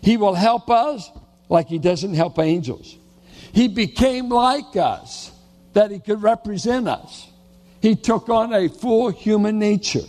He 0.02 0.16
will 0.16 0.34
help 0.34 0.70
us 0.70 1.10
like 1.48 1.66
he 1.66 1.80
doesn't 1.80 2.14
help 2.14 2.38
angels. 2.38 2.96
He 3.58 3.66
became 3.66 4.28
like 4.28 4.76
us 4.76 5.32
that 5.72 5.90
he 5.90 5.98
could 5.98 6.22
represent 6.22 6.86
us. 6.86 7.26
He 7.82 7.96
took 7.96 8.28
on 8.28 8.54
a 8.54 8.68
full 8.68 9.10
human 9.10 9.58
nature. 9.58 10.06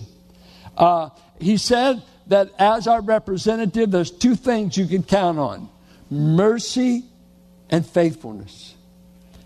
Uh, 0.77 1.09
he 1.39 1.57
said 1.57 2.03
that 2.27 2.51
as 2.59 2.85
our 2.85 3.01
representative, 3.01 3.89
there's 3.89 4.11
two 4.11 4.35
things 4.35 4.77
you 4.77 4.85
can 4.85 5.01
count 5.01 5.39
on 5.39 5.67
mercy 6.11 7.05
and 7.71 7.83
faithfulness. 7.83 8.75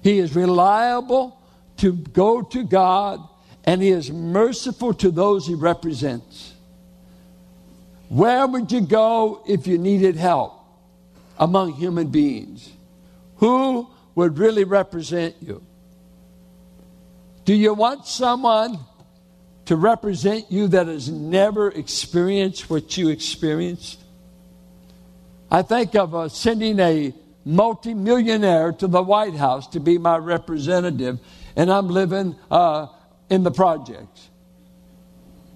He 0.01 0.19
is 0.19 0.35
reliable 0.35 1.39
to 1.77 1.93
go 1.93 2.41
to 2.41 2.65
God, 2.65 3.21
and 3.63 3.81
he 3.81 3.87
is 3.87 4.11
merciful 4.11 4.93
to 4.95 5.11
those 5.11 5.47
he 5.47 5.55
represents. 5.55 6.53
Where 8.09 8.45
would 8.47 8.69
you 8.69 8.81
go 8.81 9.45
if 9.47 9.65
you 9.65 9.77
needed 9.77 10.17
help 10.17 10.59
among 11.39 11.75
human 11.75 12.07
beings? 12.07 12.69
Who 13.37 13.87
would 14.15 14.37
really 14.37 14.63
represent 14.63 15.35
you? 15.41 15.63
Do 17.45 17.53
you 17.53 17.73
want 17.73 18.07
someone 18.07 18.79
to 19.65 19.75
represent 19.75 20.51
you 20.51 20.67
that 20.69 20.87
has 20.87 21.09
never 21.09 21.69
experienced 21.69 22.69
what 22.69 22.97
you 22.97 23.09
experienced? 23.09 23.99
I 25.51 25.61
think 25.61 25.95
of 25.95 26.15
uh, 26.15 26.29
sending 26.29 26.79
a 26.79 27.13
multimillionaire 27.45 28.71
to 28.73 28.87
the 28.87 29.03
White 29.03 29.35
House 29.35 29.67
to 29.67 29.79
be 29.79 29.97
my 29.97 30.17
representative, 30.17 31.19
and 31.55 31.71
I'm 31.71 31.89
living 31.89 32.35
uh, 32.49 32.87
in 33.29 33.43
the 33.43 33.51
projects. 33.51 34.29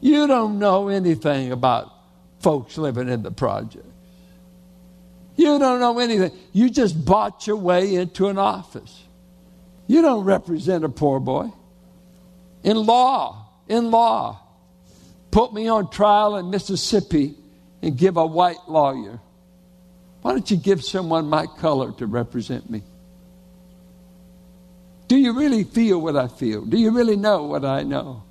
You 0.02 0.28
don't 0.28 0.60
know 0.60 0.90
anything 0.90 1.52
about 1.52 1.92
folks 2.40 2.78
living 2.78 3.10
in 3.10 3.24
the 3.24 3.32
projects. 3.32 3.87
You 5.38 5.60
don't 5.60 5.80
know 5.80 6.00
anything. 6.00 6.32
You 6.52 6.70
just 6.70 7.06
bought 7.06 7.48
your 7.48 7.58
way 7.58 7.96
into 7.96 8.28
an 8.28 8.38
office. 8.38 9.04
You 9.86 10.02
don't 10.02 10.26
represent 10.26 10.84
a 10.84 10.90
poor 10.90 11.20
boy. 11.20 11.52
In 12.64 12.76
law, 12.76 13.46
in 13.70 13.92
law. 13.92 14.42
Put 15.32 15.54
me 15.54 15.68
on 15.68 15.90
trial 15.92 16.36
in 16.38 16.50
Mississippi 16.50 17.36
and 17.82 17.96
give 17.96 18.18
a 18.18 18.26
white 18.26 18.68
lawyer. 18.68 19.20
Why 20.24 20.32
don't 20.32 20.50
you 20.50 20.58
give 20.58 20.84
someone 20.84 21.30
my 21.30 21.46
color 21.46 21.92
to 21.94 22.08
represent 22.08 22.70
me? 22.70 22.82
Do 25.08 25.16
you 25.16 25.38
really 25.38 25.64
feel 25.64 26.02
what 26.02 26.18
I 26.18 26.28
feel? 26.28 26.66
Do 26.66 26.78
you 26.78 26.92
really 26.92 27.16
know 27.16 27.44
what 27.44 27.64
I 27.64 27.84
know? 27.84 28.24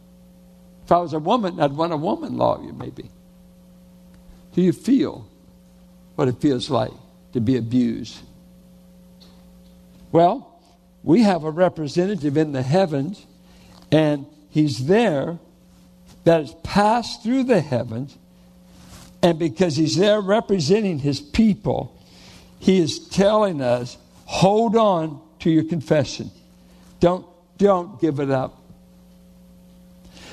If 0.84 0.92
I 0.92 0.98
was 0.98 1.12
a 1.12 1.18
woman, 1.18 1.60
I'd 1.60 1.72
want 1.72 1.92
a 1.92 1.96
woman 1.96 2.36
lawyer, 2.36 2.72
maybe. 2.72 3.10
Do 4.54 4.60
you 4.60 4.72
feel 4.72 5.26
what 6.16 6.28
it 6.28 6.40
feels 6.40 6.68
like 6.68 6.92
to 7.32 7.40
be 7.40 7.56
abused? 7.56 8.18
Well, 10.10 10.60
we 11.02 11.22
have 11.22 11.44
a 11.44 11.50
representative 11.50 12.36
in 12.36 12.52
the 12.52 12.62
heavens, 12.62 13.24
and 13.92 14.26
He's 14.50 14.86
there 14.86 15.38
that 16.24 16.40
has 16.40 16.54
passed 16.62 17.22
through 17.22 17.44
the 17.44 17.60
heavens, 17.60 18.16
and 19.22 19.38
because 19.38 19.76
He's 19.76 19.96
there 19.96 20.20
representing 20.20 20.98
His 20.98 21.20
people, 21.20 21.96
He 22.58 22.80
is 22.80 23.08
telling 23.08 23.60
us 23.60 23.96
hold 24.24 24.76
on 24.76 25.20
to 25.40 25.50
your 25.50 25.64
confession. 25.64 26.30
Don't, 26.98 27.26
don't 27.58 28.00
give 28.00 28.18
it 28.20 28.30
up. 28.30 28.60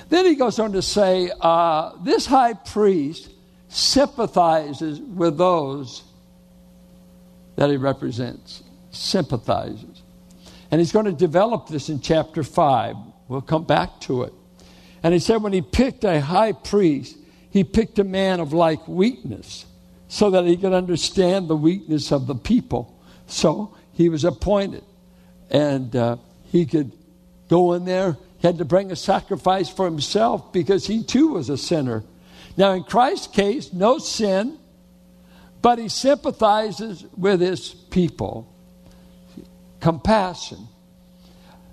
Then 0.10 0.26
he 0.26 0.36
goes 0.36 0.60
on 0.60 0.74
to 0.74 0.82
say, 0.82 1.32
uh, 1.40 1.94
this 2.04 2.26
high 2.26 2.54
priest 2.54 3.30
sympathizes 3.74 5.02
with 5.02 5.38
those 5.38 6.04
that 7.56 7.72
he 7.72 7.78
represents. 7.78 8.64
Sympathizes. 8.92 10.04
And 10.70 10.80
he's 10.80 10.92
going 10.92 11.06
to 11.06 11.12
develop 11.12 11.68
this 11.68 11.90
in 11.90 12.00
chapter 12.00 12.44
5. 12.44 12.96
We'll 13.28 13.42
come 13.42 13.64
back 13.64 14.00
to 14.02 14.24
it. 14.24 14.34
And 15.02 15.14
he 15.14 15.20
said 15.20 15.42
when 15.42 15.54
he 15.54 15.62
picked 15.62 16.04
a 16.04 16.22
high 16.22 16.52
priest, 16.52 17.18
he 17.50 17.64
picked 17.64 17.98
a 17.98 18.04
man 18.04 18.40
of 18.40 18.54
like 18.54 18.88
weakness 18.88 19.66
so 20.08 20.30
that 20.30 20.46
he 20.46 20.56
could 20.56 20.74
understand 20.74 21.48
the 21.48 21.56
weakness 21.56 22.12
of 22.12 22.28
the 22.28 22.36
people. 22.36 22.96
So 23.26 23.76
he 23.94 24.08
was 24.08 24.24
appointed. 24.24 24.84
And 25.50 25.96
uh, 25.96 26.18
he 26.46 26.68
could 26.68 26.92
go 27.50 27.74
in 27.74 27.86
there. 27.86 28.18
He 28.38 28.48
had 28.48 28.60
to 28.60 28.66
bring 28.66 28.92
a 28.92 28.96
sacrifice 28.96 29.70
for 29.70 29.86
himself 29.86 30.54
because 30.54 30.86
he 30.86 31.04
too 31.04 31.30
was 31.30 31.50
a 31.50 31.58
sinner. 31.58 32.04
Now, 32.56 32.74
in 32.74 32.84
Christ's 32.84 33.28
case, 33.28 33.74
no 33.74 33.98
sin, 33.98 34.58
but 35.62 35.80
he 35.80 35.90
sympathizes 35.90 37.06
with 37.18 37.42
his 37.42 37.70
people. 37.70 38.50
Compassion. 39.80 40.68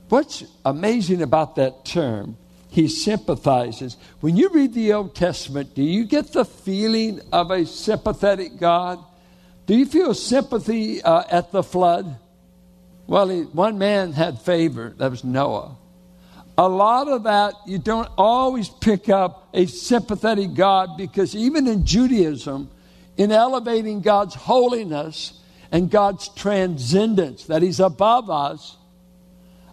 what's 0.08 0.44
amazing 0.64 1.22
about 1.22 1.56
that 1.56 1.84
term, 1.84 2.36
he 2.70 2.88
sympathizes. 2.88 3.96
When 4.20 4.36
you 4.36 4.48
read 4.48 4.74
the 4.74 4.92
Old 4.92 5.14
Testament, 5.14 5.74
do 5.74 5.82
you 5.82 6.04
get 6.04 6.32
the 6.32 6.44
feeling 6.44 7.20
of 7.32 7.50
a 7.50 7.66
sympathetic 7.66 8.58
God? 8.58 9.04
Do 9.66 9.76
you 9.76 9.86
feel 9.86 10.14
sympathy 10.14 11.02
uh, 11.02 11.24
at 11.30 11.52
the 11.52 11.62
flood? 11.62 12.16
Well, 13.06 13.28
he, 13.28 13.42
one 13.42 13.78
man 13.78 14.12
had 14.12 14.40
favor, 14.40 14.94
that 14.98 15.10
was 15.10 15.24
Noah. 15.24 15.76
A 16.60 16.68
lot 16.68 17.08
of 17.08 17.22
that, 17.22 17.54
you 17.64 17.78
don't 17.78 18.10
always 18.18 18.68
pick 18.68 19.08
up 19.08 19.48
a 19.54 19.64
sympathetic 19.64 20.52
God 20.52 20.98
because 20.98 21.34
even 21.34 21.66
in 21.66 21.86
Judaism, 21.86 22.70
in 23.16 23.32
elevating 23.32 24.02
God's 24.02 24.34
holiness 24.34 25.40
and 25.72 25.90
God's 25.90 26.28
transcendence, 26.34 27.44
that 27.44 27.62
He's 27.62 27.80
above 27.80 28.28
us, 28.28 28.76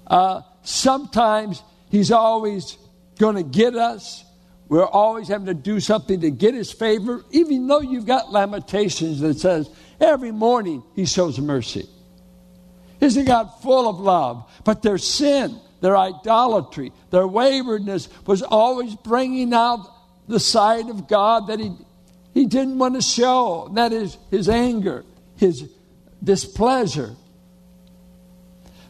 uh, 0.08 0.44
sometimes 0.64 1.62
He's 1.90 2.10
always 2.10 2.78
going 3.20 3.36
to 3.36 3.44
get 3.44 3.76
us. 3.76 4.24
We're 4.70 4.88
always 4.88 5.28
having 5.28 5.48
to 5.48 5.54
do 5.54 5.82
something 5.82 6.22
to 6.22 6.32
get 6.32 6.54
His 6.54 6.72
favor, 6.72 7.26
even 7.32 7.68
though 7.68 7.82
you've 7.82 8.06
got 8.06 8.32
lamentations 8.32 9.20
that 9.20 9.38
says 9.40 9.70
every 10.00 10.32
morning 10.32 10.82
He 10.96 11.06
shows 11.06 11.38
mercy. 11.38 11.86
Isn't 13.02 13.26
God 13.26 13.50
full 13.62 13.90
of 13.90 14.00
love? 14.00 14.50
But 14.64 14.82
their 14.84 14.98
sin, 14.98 15.60
their 15.82 15.98
idolatry, 15.98 16.92
their 17.12 17.28
waywardness 17.28 18.10
was 18.26 18.42
always 18.42 18.96
bringing 18.96 19.54
out 19.54 19.88
the 20.28 20.40
side 20.40 20.90
of 20.90 21.08
God 21.08 21.48
that 21.48 21.60
He, 21.60 21.72
he 22.34 22.46
didn't 22.46 22.78
want 22.78 22.96
to 22.96 23.02
show. 23.02 23.70
That 23.74 23.94
is 23.94 24.18
His 24.32 24.50
anger, 24.50 25.06
His 25.38 25.70
displeasure. 26.24 27.16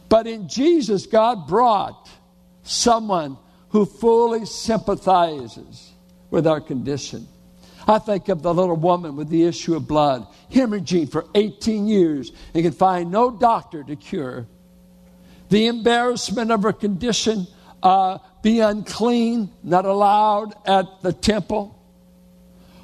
But 0.08 0.26
in 0.26 0.48
Jesus, 0.48 1.06
God 1.06 1.46
brought 1.46 2.08
someone 2.62 3.36
who 3.70 3.84
fully 3.84 4.46
sympathizes 4.46 5.92
with 6.30 6.46
our 6.46 6.60
condition. 6.60 7.28
I 7.86 7.98
think 7.98 8.28
of 8.28 8.42
the 8.42 8.52
little 8.52 8.76
woman 8.76 9.16
with 9.16 9.28
the 9.28 9.44
issue 9.44 9.74
of 9.74 9.88
blood, 9.88 10.26
hemorrhaging 10.52 11.10
for 11.10 11.26
18 11.34 11.86
years 11.86 12.32
and 12.52 12.62
could 12.62 12.74
find 12.74 13.10
no 13.10 13.30
doctor 13.30 13.82
to 13.82 13.96
cure. 13.96 14.46
The 15.48 15.66
embarrassment 15.66 16.50
of 16.50 16.62
her 16.62 16.72
condition, 16.72 17.46
uh, 17.82 18.18
be 18.42 18.60
unclean, 18.60 19.50
not 19.62 19.84
allowed 19.84 20.54
at 20.66 21.02
the 21.02 21.12
temple. 21.12 21.74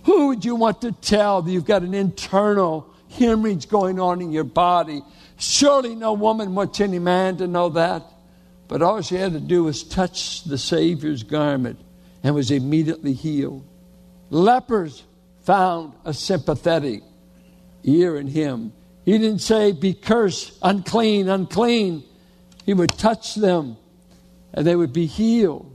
Who 0.04 0.28
would 0.28 0.44
you 0.44 0.54
want 0.54 0.82
to 0.82 0.92
tell 0.92 1.42
that 1.42 1.50
you've 1.50 1.64
got 1.64 1.82
an 1.82 1.94
internal 1.94 2.92
hemorrhage 3.10 3.68
going 3.68 3.98
on 3.98 4.20
in 4.20 4.32
your 4.32 4.44
body? 4.44 5.02
Surely 5.36 5.94
no 5.94 6.12
woman 6.12 6.54
wants 6.54 6.80
any 6.80 6.98
man 6.98 7.38
to 7.38 7.46
know 7.46 7.70
that. 7.70 8.02
But 8.68 8.82
all 8.82 9.02
she 9.02 9.16
had 9.16 9.32
to 9.32 9.40
do 9.40 9.64
was 9.64 9.82
touch 9.82 10.44
the 10.44 10.58
Savior's 10.58 11.22
garment 11.22 11.78
and 12.22 12.34
was 12.34 12.50
immediately 12.50 13.12
healed. 13.12 13.64
Lepers 14.30 15.02
found 15.42 15.92
a 16.04 16.14
sympathetic 16.14 17.02
ear 17.84 18.16
in 18.16 18.26
him. 18.26 18.72
He 19.04 19.18
didn't 19.18 19.40
say, 19.40 19.72
Be 19.72 19.92
cursed, 19.92 20.58
unclean, 20.62 21.28
unclean. 21.28 22.04
He 22.64 22.74
would 22.74 22.90
touch 22.90 23.34
them 23.34 23.76
and 24.52 24.66
they 24.66 24.76
would 24.76 24.92
be 24.92 25.06
healed. 25.06 25.70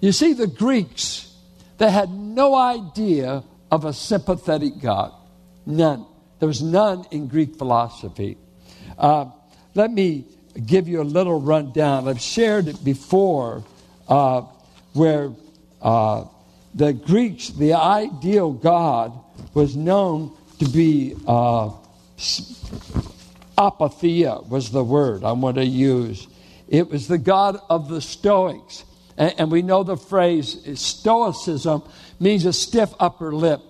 You 0.00 0.12
see, 0.12 0.32
the 0.32 0.46
Greeks, 0.46 1.32
they 1.78 1.90
had 1.90 2.10
no 2.10 2.54
idea 2.54 3.42
of 3.70 3.84
a 3.84 3.92
sympathetic 3.92 4.80
God. 4.80 5.12
None. 5.66 6.04
There 6.38 6.46
was 6.46 6.62
none 6.62 7.04
in 7.10 7.26
Greek 7.26 7.56
philosophy. 7.56 8.36
Uh, 8.96 9.26
let 9.74 9.90
me 9.92 10.24
give 10.66 10.88
you 10.88 11.02
a 11.02 11.04
little 11.04 11.40
rundown. 11.40 12.08
I've 12.08 12.20
shared 12.20 12.68
it 12.68 12.82
before 12.84 13.64
uh, 14.08 14.42
where 14.92 15.32
uh, 15.82 16.24
the 16.74 16.92
Greeks, 16.92 17.48
the 17.50 17.74
ideal 17.74 18.52
God, 18.52 19.12
was 19.54 19.76
known 19.76 20.36
to 20.58 20.68
be 20.68 21.16
uh, 21.26 21.70
apatheia, 23.58 24.48
was 24.48 24.70
the 24.70 24.84
word 24.84 25.24
I 25.24 25.32
want 25.32 25.56
to 25.56 25.66
use. 25.66 26.28
It 26.68 26.88
was 26.88 27.08
the 27.08 27.18
God 27.18 27.58
of 27.68 27.88
the 27.88 28.00
Stoics. 28.00 28.84
And, 29.16 29.34
and 29.36 29.50
we 29.50 29.62
know 29.62 29.82
the 29.82 29.96
phrase 29.96 30.80
Stoicism 30.80 31.82
means 32.20 32.44
a 32.44 32.52
stiff 32.52 32.94
upper 33.00 33.34
lip 33.34 33.60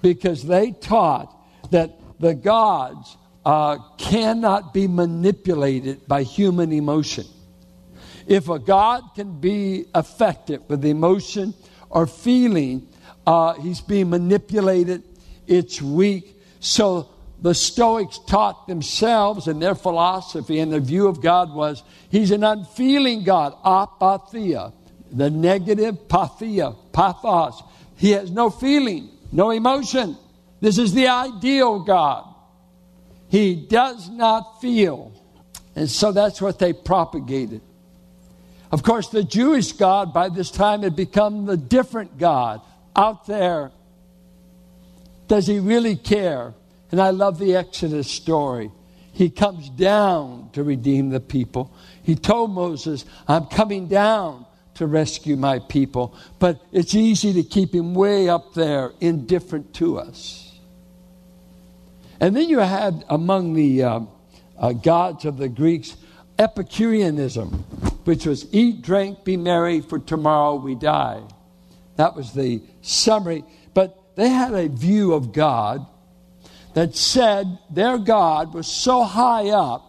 because 0.00 0.42
they 0.42 0.72
taught 0.72 1.36
that 1.70 2.00
the 2.18 2.34
gods 2.34 3.16
uh, 3.44 3.78
cannot 3.98 4.72
be 4.72 4.86
manipulated 4.86 6.06
by 6.08 6.22
human 6.22 6.72
emotion. 6.72 7.26
If 8.26 8.48
a 8.48 8.58
God 8.58 9.02
can 9.14 9.40
be 9.40 9.86
affected 9.94 10.62
with 10.68 10.84
emotion 10.84 11.54
or 11.88 12.06
feeling, 12.06 12.88
uh, 13.26 13.54
he's 13.54 13.80
being 13.80 14.10
manipulated, 14.10 15.02
it's 15.46 15.82
weak. 15.82 16.40
So 16.60 17.10
the 17.42 17.54
Stoics 17.54 18.18
taught 18.18 18.66
themselves 18.66 19.48
and 19.48 19.62
their 19.62 19.74
philosophy 19.74 20.58
and 20.58 20.70
their 20.70 20.80
view 20.80 21.08
of 21.08 21.22
God 21.22 21.54
was 21.54 21.82
he's 22.10 22.30
an 22.30 22.44
unfeeling 22.44 23.24
God, 23.24 23.54
apatheia, 23.64 24.72
the 25.10 25.30
negative 25.30 26.08
pathia, 26.08 26.76
pathos. 26.92 27.62
He 27.96 28.10
has 28.10 28.30
no 28.30 28.50
feeling, 28.50 29.08
no 29.32 29.50
emotion. 29.50 30.16
This 30.60 30.76
is 30.78 30.92
the 30.92 31.08
ideal 31.08 31.80
God. 31.80 32.26
He 33.28 33.54
does 33.54 34.08
not 34.10 34.60
feel. 34.60 35.12
And 35.74 35.88
so 35.88 36.12
that's 36.12 36.42
what 36.42 36.58
they 36.58 36.72
propagated. 36.72 37.62
Of 38.70 38.82
course, 38.82 39.08
the 39.08 39.24
Jewish 39.24 39.72
God 39.72 40.12
by 40.12 40.28
this 40.28 40.50
time 40.50 40.82
had 40.82 40.94
become 40.94 41.46
the 41.46 41.56
different 41.56 42.18
God 42.18 42.60
out 42.94 43.26
there. 43.26 43.72
Does 45.26 45.46
he 45.46 45.58
really 45.58 45.96
care? 45.96 46.54
And 46.90 47.00
I 47.00 47.10
love 47.10 47.38
the 47.38 47.54
Exodus 47.56 48.10
story. 48.10 48.70
He 49.12 49.30
comes 49.30 49.68
down 49.70 50.50
to 50.52 50.62
redeem 50.62 51.10
the 51.10 51.20
people. 51.20 51.72
He 52.02 52.14
told 52.14 52.52
Moses, 52.52 53.04
I'm 53.28 53.46
coming 53.46 53.86
down 53.86 54.46
to 54.74 54.86
rescue 54.86 55.36
my 55.36 55.58
people. 55.58 56.16
But 56.38 56.60
it's 56.72 56.94
easy 56.94 57.32
to 57.34 57.42
keep 57.42 57.74
him 57.74 57.94
way 57.94 58.28
up 58.28 58.54
there, 58.54 58.92
indifferent 59.00 59.74
to 59.74 59.98
us. 59.98 60.58
And 62.20 62.36
then 62.36 62.48
you 62.48 62.58
had 62.58 63.04
among 63.08 63.54
the 63.54 63.82
uh, 63.82 64.00
uh, 64.58 64.72
gods 64.72 65.24
of 65.24 65.38
the 65.38 65.48
Greeks 65.48 65.96
Epicureanism, 66.38 67.52
which 68.04 68.26
was 68.26 68.46
eat, 68.52 68.82
drink, 68.82 69.24
be 69.24 69.36
merry, 69.36 69.80
for 69.80 69.98
tomorrow 69.98 70.54
we 70.54 70.74
die. 70.74 71.22
That 71.96 72.16
was 72.16 72.32
the 72.32 72.62
summary. 72.80 73.44
But 73.74 74.16
they 74.16 74.28
had 74.28 74.54
a 74.54 74.68
view 74.68 75.12
of 75.12 75.32
God 75.32 75.86
that 76.74 76.96
said 76.96 77.58
their 77.70 77.98
God 77.98 78.54
was 78.54 78.66
so 78.66 79.04
high 79.04 79.50
up 79.50 79.86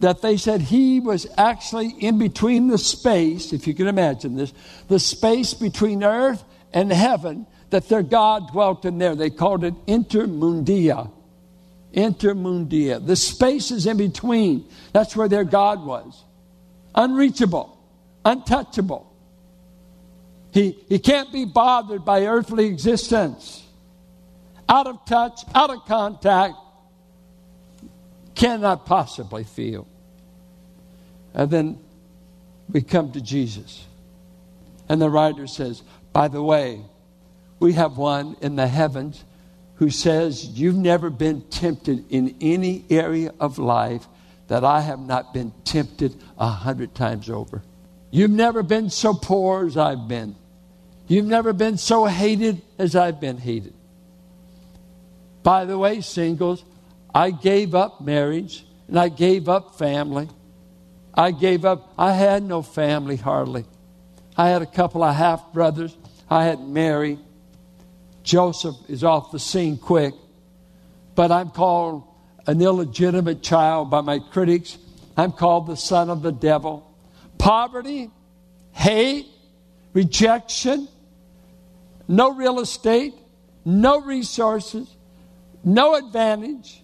that 0.00 0.20
they 0.20 0.36
said 0.36 0.60
he 0.60 1.00
was 1.00 1.26
actually 1.38 1.88
in 1.88 2.18
between 2.18 2.68
the 2.68 2.78
space, 2.78 3.52
if 3.52 3.66
you 3.66 3.74
can 3.74 3.88
imagine 3.88 4.36
this, 4.36 4.52
the 4.88 4.98
space 4.98 5.54
between 5.54 6.04
earth 6.04 6.44
and 6.72 6.92
heaven, 6.92 7.46
that 7.70 7.88
their 7.88 8.02
God 8.02 8.52
dwelt 8.52 8.84
in 8.84 8.98
there. 8.98 9.14
They 9.14 9.30
called 9.30 9.64
it 9.64 9.74
intermundia 9.86 11.10
intermundia. 11.96 13.04
The 13.04 13.16
spaces 13.16 13.86
in 13.86 13.96
between, 13.96 14.68
that's 14.92 15.16
where 15.16 15.28
their 15.28 15.44
God 15.44 15.84
was. 15.84 16.22
Unreachable, 16.94 17.76
untouchable. 18.24 19.12
He, 20.52 20.78
he 20.88 20.98
can't 20.98 21.32
be 21.32 21.44
bothered 21.44 22.04
by 22.04 22.26
earthly 22.26 22.66
existence. 22.66 23.65
Out 24.68 24.86
of 24.86 25.04
touch, 25.06 25.42
out 25.54 25.70
of 25.70 25.84
contact, 25.86 26.54
cannot 28.34 28.86
possibly 28.86 29.44
feel. 29.44 29.86
And 31.34 31.50
then 31.50 31.78
we 32.70 32.82
come 32.82 33.12
to 33.12 33.20
Jesus. 33.20 33.84
And 34.88 35.00
the 35.00 35.10
writer 35.10 35.46
says, 35.46 35.82
By 36.12 36.28
the 36.28 36.42
way, 36.42 36.80
we 37.58 37.72
have 37.74 37.96
one 37.96 38.36
in 38.40 38.56
the 38.56 38.66
heavens 38.66 39.24
who 39.76 39.90
says, 39.90 40.44
You've 40.44 40.76
never 40.76 41.10
been 41.10 41.42
tempted 41.42 42.04
in 42.10 42.36
any 42.40 42.84
area 42.90 43.32
of 43.40 43.58
life 43.58 44.06
that 44.48 44.64
I 44.64 44.80
have 44.80 45.00
not 45.00 45.34
been 45.34 45.52
tempted 45.64 46.14
a 46.38 46.48
hundred 46.48 46.94
times 46.94 47.28
over. 47.28 47.62
You've 48.10 48.30
never 48.30 48.62
been 48.62 48.90
so 48.90 49.12
poor 49.14 49.66
as 49.66 49.76
I've 49.76 50.08
been. 50.08 50.36
You've 51.08 51.26
never 51.26 51.52
been 51.52 51.78
so 51.78 52.06
hated 52.06 52.62
as 52.78 52.96
I've 52.96 53.20
been 53.20 53.38
hated. 53.38 53.74
By 55.46 55.64
the 55.64 55.78
way, 55.78 56.00
singles, 56.00 56.64
I 57.14 57.30
gave 57.30 57.76
up 57.76 58.00
marriage 58.00 58.66
and 58.88 58.98
I 58.98 59.08
gave 59.08 59.48
up 59.48 59.78
family. 59.78 60.28
I 61.14 61.30
gave 61.30 61.64
up, 61.64 61.92
I 61.96 62.14
had 62.14 62.42
no 62.42 62.62
family 62.62 63.14
hardly. 63.14 63.64
I 64.36 64.48
had 64.48 64.62
a 64.62 64.66
couple 64.66 65.04
of 65.04 65.14
half 65.14 65.52
brothers. 65.52 65.96
I 66.28 66.46
had 66.46 66.58
Mary. 66.58 67.20
Joseph 68.24 68.74
is 68.88 69.04
off 69.04 69.30
the 69.30 69.38
scene 69.38 69.78
quick, 69.78 70.14
but 71.14 71.30
I'm 71.30 71.50
called 71.50 72.02
an 72.48 72.60
illegitimate 72.60 73.40
child 73.40 73.88
by 73.88 74.00
my 74.00 74.18
critics. 74.18 74.76
I'm 75.16 75.30
called 75.30 75.68
the 75.68 75.76
son 75.76 76.10
of 76.10 76.22
the 76.22 76.32
devil. 76.32 76.92
Poverty, 77.38 78.10
hate, 78.72 79.28
rejection, 79.92 80.88
no 82.08 82.34
real 82.34 82.58
estate, 82.58 83.14
no 83.64 84.00
resources, 84.00 84.95
no 85.66 85.96
advantage, 85.96 86.80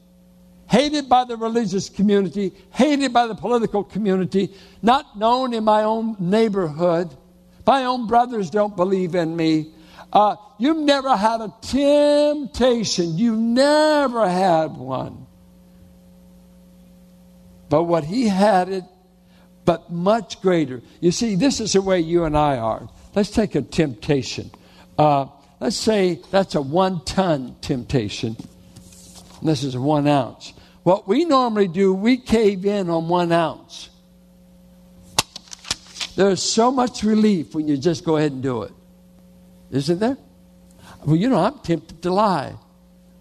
hated 0.68 1.09
by 1.09 1.25
the 1.25 1.37
religious 1.37 1.88
community, 1.88 2.53
hated 2.73 3.12
by 3.12 3.29
the 3.29 3.35
political 3.35 3.85
community, 3.85 4.53
not 4.83 5.16
known 5.16 5.55
in 5.55 5.62
my 5.62 5.85
own 5.85 6.16
neighborhood. 6.18 7.16
My 7.64 7.85
own 7.85 8.09
brothers 8.09 8.51
don't 8.51 8.75
believe 8.75 9.14
in 9.14 9.37
me. 9.37 9.73
Uh, 10.12 10.35
you've 10.59 10.79
never 10.79 11.16
had 11.16 11.40
a 11.40 11.55
temptation. 11.62 13.16
You've 13.16 13.38
never 13.38 14.29
had 14.29 14.73
one. 14.73 15.27
But 17.68 17.85
what 17.85 18.03
he 18.05 18.27
had 18.27 18.68
it, 18.68 18.85
but 19.64 19.92
much 19.92 20.42
greater. 20.42 20.83
You 21.01 21.12
see, 21.12 21.37
this 21.37 21.61
is 21.61 21.75
the 21.75 21.83
way 21.83 22.01
you 22.01 22.25
and 22.25 22.37
I 22.37 22.59
are. 22.59 22.88
Let's 23.14 23.31
take 23.31 23.55
a 23.55 23.62
temptation. 23.62 24.51
Uh, 24.99 25.27
let's 25.61 25.77
say 25.77 26.21
that's 26.33 26.57
a 26.57 26.61
one 26.61 27.05
ton 27.05 27.57
temptation. 27.61 28.37
This 29.42 29.64
is 29.64 29.76
one 29.76 30.07
ounce. 30.07 30.52
What 30.85 31.07
we 31.07 31.24
normally 31.24 31.68
do, 31.68 31.92
we 31.92 32.16
cave 32.16 32.64
in 32.64 32.88
on 32.88 33.09
one 33.09 33.33
ounce. 33.33 33.90
There's 36.16 36.42
so 36.42 36.70
much 36.70 37.02
relief 37.02 37.55
when 37.55 37.68
you 37.68 37.76
just 37.76 38.05
go 38.05 38.16
ahead 38.16 38.33
and 38.33 38.42
do 38.42 38.62
it. 38.62 38.72
Isn't 39.70 39.98
there? 39.98 40.18
Well, 41.05 41.16
you 41.16 41.28
know, 41.28 41.38
I'm 41.38 41.59
tempted 41.61 42.02
to 42.02 42.12
lie. 42.12 42.55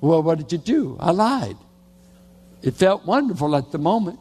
Well, 0.01 0.21
what 0.21 0.37
did 0.39 0.51
you 0.51 0.57
do? 0.57 0.97
I 0.99 1.11
lied. 1.11 1.57
It 2.61 2.75
felt 2.75 3.05
wonderful 3.05 3.55
at 3.55 3.71
the 3.71 3.77
moment. 3.77 4.19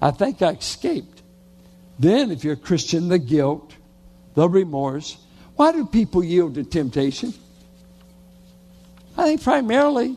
I 0.00 0.10
think 0.10 0.42
I 0.42 0.52
escaped. 0.52 1.22
Then, 1.98 2.30
if 2.30 2.42
you're 2.42 2.54
a 2.54 2.56
Christian, 2.56 3.08
the 3.08 3.18
guilt, 3.18 3.74
the 4.34 4.48
remorse. 4.48 5.18
Why 5.56 5.72
do 5.72 5.84
people 5.84 6.24
yield 6.24 6.54
to 6.54 6.64
temptation? 6.64 7.34
I 9.18 9.24
think 9.24 9.42
primarily 9.42 10.16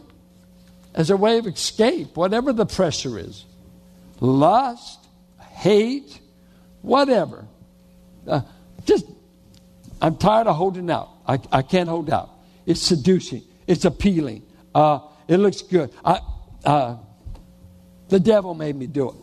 as 0.93 1.10
a 1.10 1.17
way 1.17 1.38
of 1.38 1.47
escape, 1.47 2.15
whatever 2.15 2.53
the 2.53 2.65
pressure 2.65 3.17
is 3.17 3.45
lust, 4.19 4.99
hate, 5.51 6.19
whatever. 6.82 7.45
Uh, 8.27 8.41
just, 8.86 9.06
I'm 10.01 10.15
tired 10.15 10.47
of 10.47 10.56
holding 10.56 10.89
out. 10.89 11.10
I, 11.27 11.39
I 11.51 11.62
can't 11.62 11.89
hold 11.89 12.10
out. 12.10 12.29
It's 12.65 12.82
seducing, 12.82 13.43
it's 13.67 13.86
appealing, 13.86 14.43
uh, 14.73 14.99
it 15.27 15.38
looks 15.38 15.62
good. 15.62 15.91
I, 16.06 16.19
uh, 16.63 16.97
the 18.10 18.19
devil 18.19 18.53
made 18.53 18.75
me 18.75 18.88
do 18.88 19.10
it. 19.10 19.15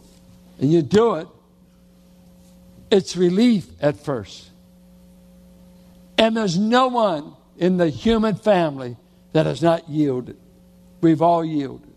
And 0.61 0.71
you 0.73 0.83
do 0.83 1.15
it, 1.15 1.29
it's 2.91 3.17
relief 3.17 3.67
at 3.81 4.05
first. 4.05 4.51
And 6.19 6.37
there's 6.37 6.59
no 6.59 6.89
one 6.89 7.35
in 7.57 7.79
the 7.79 7.89
human 7.89 8.35
family 8.35 8.97
that 9.33 9.47
has 9.47 9.63
not 9.63 9.89
yielded. 9.89 10.37
We've 11.01 11.23
all 11.23 11.45
yielded 11.45 11.93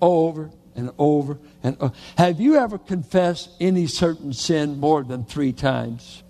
over 0.00 0.50
and 0.76 0.90
over 0.98 1.38
and 1.62 1.76
over. 1.80 1.94
Have 2.18 2.40
you 2.40 2.56
ever 2.56 2.78
confessed 2.78 3.50
any 3.60 3.86
certain 3.86 4.32
sin 4.32 4.78
more 4.78 5.02
than 5.02 5.24
three 5.24 5.52
times? 5.52 6.22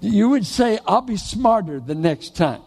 You 0.00 0.28
would 0.30 0.46
say, 0.46 0.78
I'll 0.86 1.00
be 1.00 1.16
smarter 1.16 1.80
the 1.80 1.94
next 1.94 2.36
time. 2.36 2.62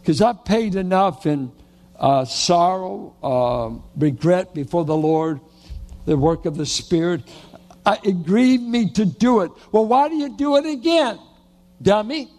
Because 0.00 0.20
I've 0.20 0.44
paid 0.44 0.74
enough 0.74 1.24
in 1.24 1.52
uh, 1.98 2.24
sorrow, 2.24 3.14
uh, 3.22 3.80
regret 3.96 4.54
before 4.54 4.84
the 4.84 4.96
Lord, 4.96 5.40
the 6.04 6.16
work 6.16 6.44
of 6.44 6.56
the 6.56 6.66
Spirit. 6.66 7.22
I, 7.86 7.98
it 8.02 8.24
grieved 8.24 8.62
me 8.62 8.90
to 8.92 9.04
do 9.04 9.40
it. 9.40 9.50
Well, 9.72 9.86
why 9.86 10.08
do 10.08 10.16
you 10.16 10.36
do 10.36 10.56
it 10.56 10.66
again, 10.66 11.18
dummy? 11.80 12.30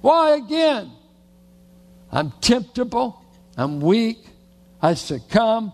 Why 0.00 0.36
again? 0.36 0.90
I'm 2.10 2.32
temptable. 2.40 3.22
I'm 3.56 3.80
weak. 3.80 4.18
I 4.80 4.94
succumb. 4.94 5.72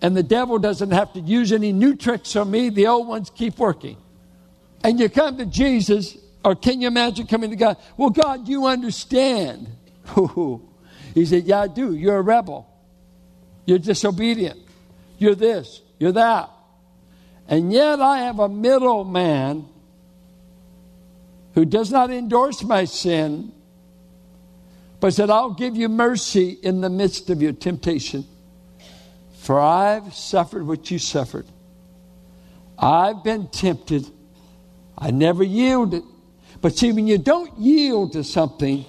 And 0.00 0.16
the 0.16 0.22
devil 0.22 0.58
doesn't 0.58 0.90
have 0.90 1.12
to 1.12 1.20
use 1.20 1.52
any 1.52 1.72
new 1.72 1.94
tricks 1.94 2.34
on 2.34 2.50
me. 2.50 2.70
The 2.70 2.88
old 2.88 3.06
ones 3.06 3.30
keep 3.30 3.58
working. 3.58 3.96
And 4.82 4.98
you 4.98 5.08
come 5.08 5.38
to 5.38 5.46
Jesus, 5.46 6.16
or 6.44 6.56
can 6.56 6.80
you 6.80 6.88
imagine 6.88 7.28
coming 7.28 7.50
to 7.50 7.56
God? 7.56 7.76
Well, 7.96 8.10
God, 8.10 8.48
you 8.48 8.66
understand. 8.66 9.68
he 11.14 11.24
said, 11.24 11.44
Yeah, 11.44 11.60
I 11.60 11.68
do. 11.68 11.94
You're 11.94 12.16
a 12.16 12.22
rebel. 12.22 12.68
You're 13.64 13.78
disobedient. 13.78 14.58
You're 15.18 15.36
this. 15.36 15.80
You're 16.00 16.12
that. 16.12 16.50
And 17.46 17.72
yet 17.72 18.00
I 18.00 18.22
have 18.22 18.40
a 18.40 18.48
middleman 18.48 19.68
who 21.54 21.64
does 21.64 21.92
not 21.92 22.10
endorse 22.10 22.64
my 22.64 22.86
sin, 22.86 23.52
but 24.98 25.14
said, 25.14 25.30
I'll 25.30 25.50
give 25.50 25.76
you 25.76 25.88
mercy 25.88 26.58
in 26.62 26.80
the 26.80 26.90
midst 26.90 27.30
of 27.30 27.42
your 27.42 27.52
temptation. 27.52 28.26
For 29.42 29.58
I've 29.58 30.14
suffered 30.14 30.64
what 30.64 30.88
you 30.92 31.00
suffered. 31.00 31.46
I've 32.78 33.24
been 33.24 33.48
tempted. 33.48 34.08
I 34.96 35.10
never 35.10 35.42
yielded. 35.42 36.04
But 36.60 36.76
see, 36.76 36.92
when 36.92 37.08
you 37.08 37.18
don't 37.18 37.58
yield 37.58 38.12
to 38.12 38.22
something, 38.22 38.84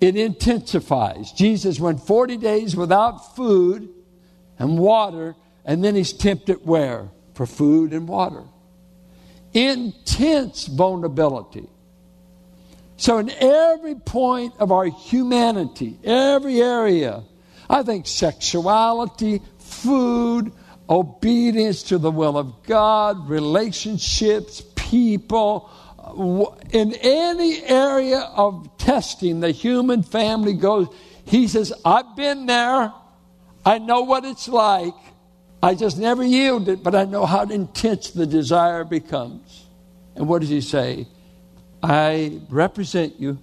it 0.00 0.14
intensifies. 0.14 1.32
Jesus 1.32 1.80
went 1.80 2.06
40 2.06 2.36
days 2.36 2.76
without 2.76 3.34
food 3.34 3.88
and 4.60 4.78
water, 4.78 5.34
and 5.64 5.82
then 5.82 5.96
he's 5.96 6.12
tempted 6.12 6.64
where? 6.64 7.08
For 7.34 7.44
food 7.44 7.92
and 7.92 8.06
water. 8.06 8.44
Intense 9.54 10.68
vulnerability. 10.68 11.68
So, 12.96 13.18
in 13.18 13.28
every 13.30 13.96
point 13.96 14.54
of 14.60 14.70
our 14.70 14.84
humanity, 14.84 15.98
every 16.04 16.62
area, 16.62 17.24
I 17.68 17.82
think 17.82 18.06
sexuality, 18.06 19.42
food, 19.82 20.52
obedience 20.88 21.82
to 21.84 21.98
the 21.98 22.10
will 22.10 22.36
of 22.36 22.62
God, 22.64 23.28
relationships, 23.28 24.62
people. 24.76 25.70
In 26.70 26.94
any 26.94 27.62
area 27.64 28.20
of 28.20 28.76
testing 28.78 29.40
the 29.40 29.52
human 29.52 30.02
family 30.02 30.54
goes, 30.54 30.88
he 31.24 31.46
says, 31.46 31.72
I've 31.84 32.16
been 32.16 32.46
there. 32.46 32.92
I 33.64 33.78
know 33.78 34.02
what 34.02 34.24
it's 34.24 34.48
like. 34.48 34.94
I 35.62 35.74
just 35.74 35.98
never 35.98 36.24
yielded, 36.24 36.82
but 36.82 36.94
I 36.94 37.04
know 37.04 37.26
how 37.26 37.42
intense 37.42 38.10
the 38.10 38.26
desire 38.26 38.82
becomes. 38.84 39.66
And 40.16 40.26
what 40.26 40.40
does 40.40 40.48
he 40.48 40.62
say? 40.62 41.06
I 41.82 42.40
represent 42.48 43.20
you. 43.20 43.38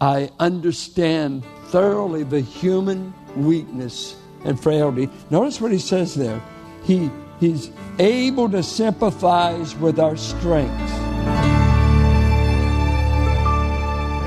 I 0.00 0.30
understand 0.38 1.44
thoroughly 1.66 2.24
the 2.24 2.40
human 2.40 3.14
weakness 3.36 4.16
and 4.44 4.60
frailty. 4.60 5.08
Notice 5.30 5.60
what 5.60 5.72
he 5.72 5.78
says 5.78 6.14
there. 6.14 6.40
He, 6.84 7.10
he's 7.40 7.70
able 7.98 8.48
to 8.50 8.62
sympathize 8.62 9.74
with 9.76 9.98
our 9.98 10.16
strengths. 10.16 10.92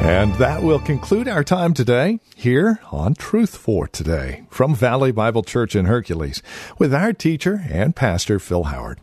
And 0.05 0.35
that 0.35 0.61
will 0.61 0.79
conclude 0.79 1.27
our 1.27 1.43
time 1.43 1.73
today 1.73 2.19
here 2.35 2.79
on 2.91 3.15
Truth 3.15 3.57
for 3.57 3.87
Today 3.87 4.43
from 4.51 4.75
Valley 4.75 5.11
Bible 5.11 5.41
Church 5.41 5.75
in 5.75 5.85
Hercules 5.85 6.43
with 6.77 6.93
our 6.93 7.11
teacher 7.11 7.65
and 7.71 7.95
pastor 7.95 8.37
Phil 8.37 8.65
Howard. 8.65 8.99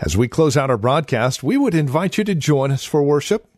As 0.00 0.16
we 0.16 0.26
close 0.26 0.56
out 0.56 0.70
our 0.70 0.76
broadcast, 0.76 1.44
we 1.44 1.56
would 1.56 1.76
invite 1.76 2.18
you 2.18 2.24
to 2.24 2.34
join 2.34 2.72
us 2.72 2.84
for 2.84 3.04
worship 3.04 3.51